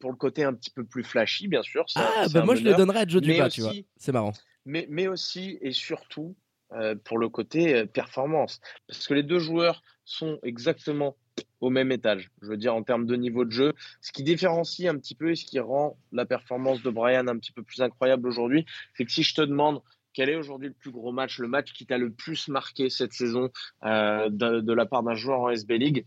[0.00, 1.86] pour le côté un petit peu plus flashy, bien sûr.
[1.94, 3.72] Ah, bah moi je le donnerais à Joe Duba, tu vois.
[3.96, 4.32] C'est marrant.
[4.64, 6.36] Mais, mais aussi et surtout
[6.72, 8.60] euh, pour le côté euh, performance.
[8.86, 11.16] Parce que les deux joueurs sont exactement
[11.60, 13.72] au même étage, je veux dire en termes de niveau de jeu.
[14.02, 17.38] Ce qui différencie un petit peu et ce qui rend la performance de Brian un
[17.38, 19.80] petit peu plus incroyable aujourd'hui, c'est que si je te demande
[20.12, 23.12] quel est aujourd'hui le plus gros match, le match qui t'a le plus marqué cette
[23.12, 23.50] saison
[23.84, 26.06] euh, de, la part d'un joueur en SB League?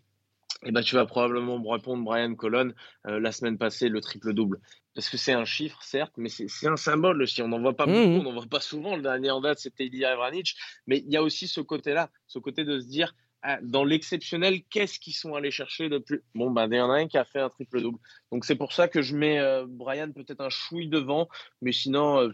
[0.64, 2.74] Eh ben, tu vas probablement me répondre, Brian Colon,
[3.08, 4.60] euh, la semaine passée, le triple-double.
[4.94, 7.42] Parce que c'est un chiffre, certes, mais c'est un symbole aussi.
[7.42, 8.20] On n'en voit pas mmh, beaucoup, mmh.
[8.20, 8.96] on n'en voit pas souvent.
[8.96, 10.56] Le dernier en date, c'était Ilya Evranich.
[10.86, 13.16] Mais il y a aussi ce côté-là, ce côté de se dire,
[13.64, 16.22] dans l'exceptionnel, qu'est-ce qu'ils sont allés chercher de plus?
[16.36, 17.98] Bon, ben, il y en a un qui a fait un triple-double.
[18.32, 21.28] Donc, c'est pour ça que je mets euh, Brian peut-être un chouille devant,
[21.62, 22.30] mais sinon, euh,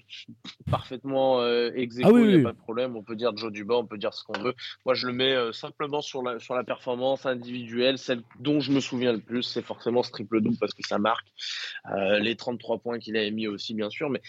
[0.69, 2.43] parfaitement euh, exécuté, Ah oui, oui.
[2.43, 2.95] pas de problème.
[2.95, 4.53] On peut dire Joe Duba, on peut dire ce qu'on veut.
[4.85, 8.71] Moi, je le mets euh, simplement sur la, sur la performance individuelle, celle dont je
[8.71, 11.27] me souviens le plus, c'est forcément ce triple-double parce que ça marque.
[11.95, 14.21] Euh, les 33 points qu'il a mis aussi, bien sûr, mais.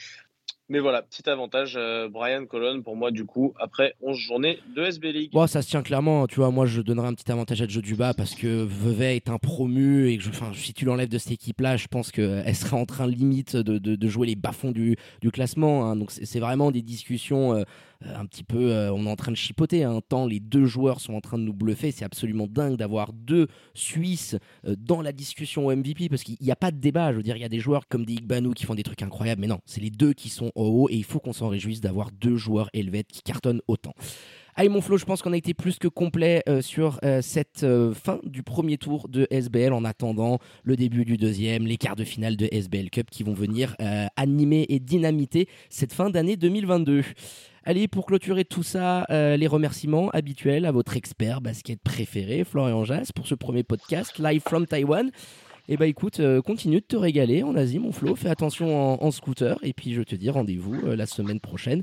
[0.70, 4.82] Mais voilà, petit avantage, euh, Brian Colon pour moi du coup, après 11 journées de
[4.84, 5.30] SB League.
[5.32, 6.26] Bon, ça se tient clairement.
[6.26, 9.30] Tu vois, moi, je donnerais un petit avantage à Joe Duba parce que Vevey est
[9.30, 12.76] un promu et que je, si tu l'enlèves de cette équipe-là, je pense qu'elle serait
[12.76, 15.86] en train limite de, de, de jouer les bas-fonds du, du classement.
[15.86, 15.96] hein.
[15.96, 17.62] Donc, c'est c'est vraiment des discussions euh,
[18.04, 18.72] un petit peu.
[18.72, 19.84] euh, on est en train de chipoter.
[19.84, 21.90] Un temps, les deux joueurs sont en train de nous bluffer.
[21.90, 24.36] C'est absolument dingue d'avoir deux Suisses
[24.66, 27.12] euh, dans la discussion au MVP parce qu'il n'y a pas de débat.
[27.12, 29.02] Je veux dire, il y a des joueurs comme des Igbanou qui font des trucs
[29.02, 31.48] incroyables, mais non, c'est les deux qui sont au haut et il faut qu'on s'en
[31.48, 33.94] réjouisse d'avoir deux joueurs helvètes qui cartonnent autant.
[34.58, 37.62] Allez mon Flo, je pense qu'on a été plus que complet euh, sur euh, cette
[37.62, 41.94] euh, fin du premier tour de SBL en attendant le début du deuxième, les quarts
[41.94, 46.36] de finale de SBL Cup qui vont venir euh, animer et dynamiter cette fin d'année
[46.36, 47.04] 2022.
[47.68, 52.82] Allez, pour clôturer tout ça, euh, les remerciements habituels à votre expert basket préféré, Florian
[52.82, 55.10] Jass, pour ce premier podcast live from Taiwan.
[55.68, 58.16] Et bah écoute, euh, continue de te régaler en Asie, mon Flo.
[58.16, 59.58] Fais attention en, scooter.
[59.62, 61.82] Et puis je te dis rendez-vous euh, la semaine prochaine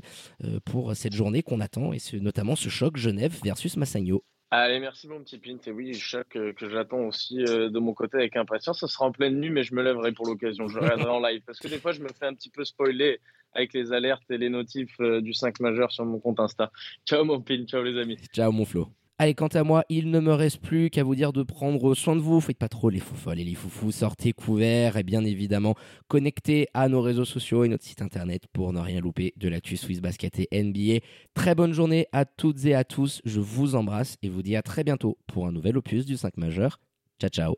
[0.64, 4.24] pour cette journée qu'on attend et notamment ce choc Genève versus Massagno.
[4.50, 5.58] Allez, merci mon petit Pint.
[5.68, 8.80] Et oui, choc que, j'attends aussi de mon côté avec impatience.
[8.80, 10.66] Ce sera en pleine nuit, mais je me lèverai pour l'occasion.
[10.66, 11.42] Je regarderai en live.
[11.46, 13.20] Parce que des fois, je me fais un petit peu spoiler
[13.56, 16.70] avec les alertes et les notifs euh, du 5 majeur sur mon compte Insta.
[17.06, 18.16] Ciao mon Pint, ciao les amis.
[18.32, 18.88] Ciao mon Flo.
[19.18, 22.14] Allez, quant à moi, il ne me reste plus qu'à vous dire de prendre soin
[22.16, 22.38] de vous.
[22.38, 23.90] Faites pas trop les foufolles et les foufous.
[23.90, 25.74] Sortez couverts et bien évidemment
[26.06, 29.78] connectez à nos réseaux sociaux et notre site internet pour ne rien louper de l'actu
[29.78, 30.98] Swiss Basket et NBA.
[31.32, 33.22] Très bonne journée à toutes et à tous.
[33.24, 36.36] Je vous embrasse et vous dis à très bientôt pour un nouvel opus du 5
[36.36, 36.78] majeur.
[37.18, 37.56] Ciao ciao.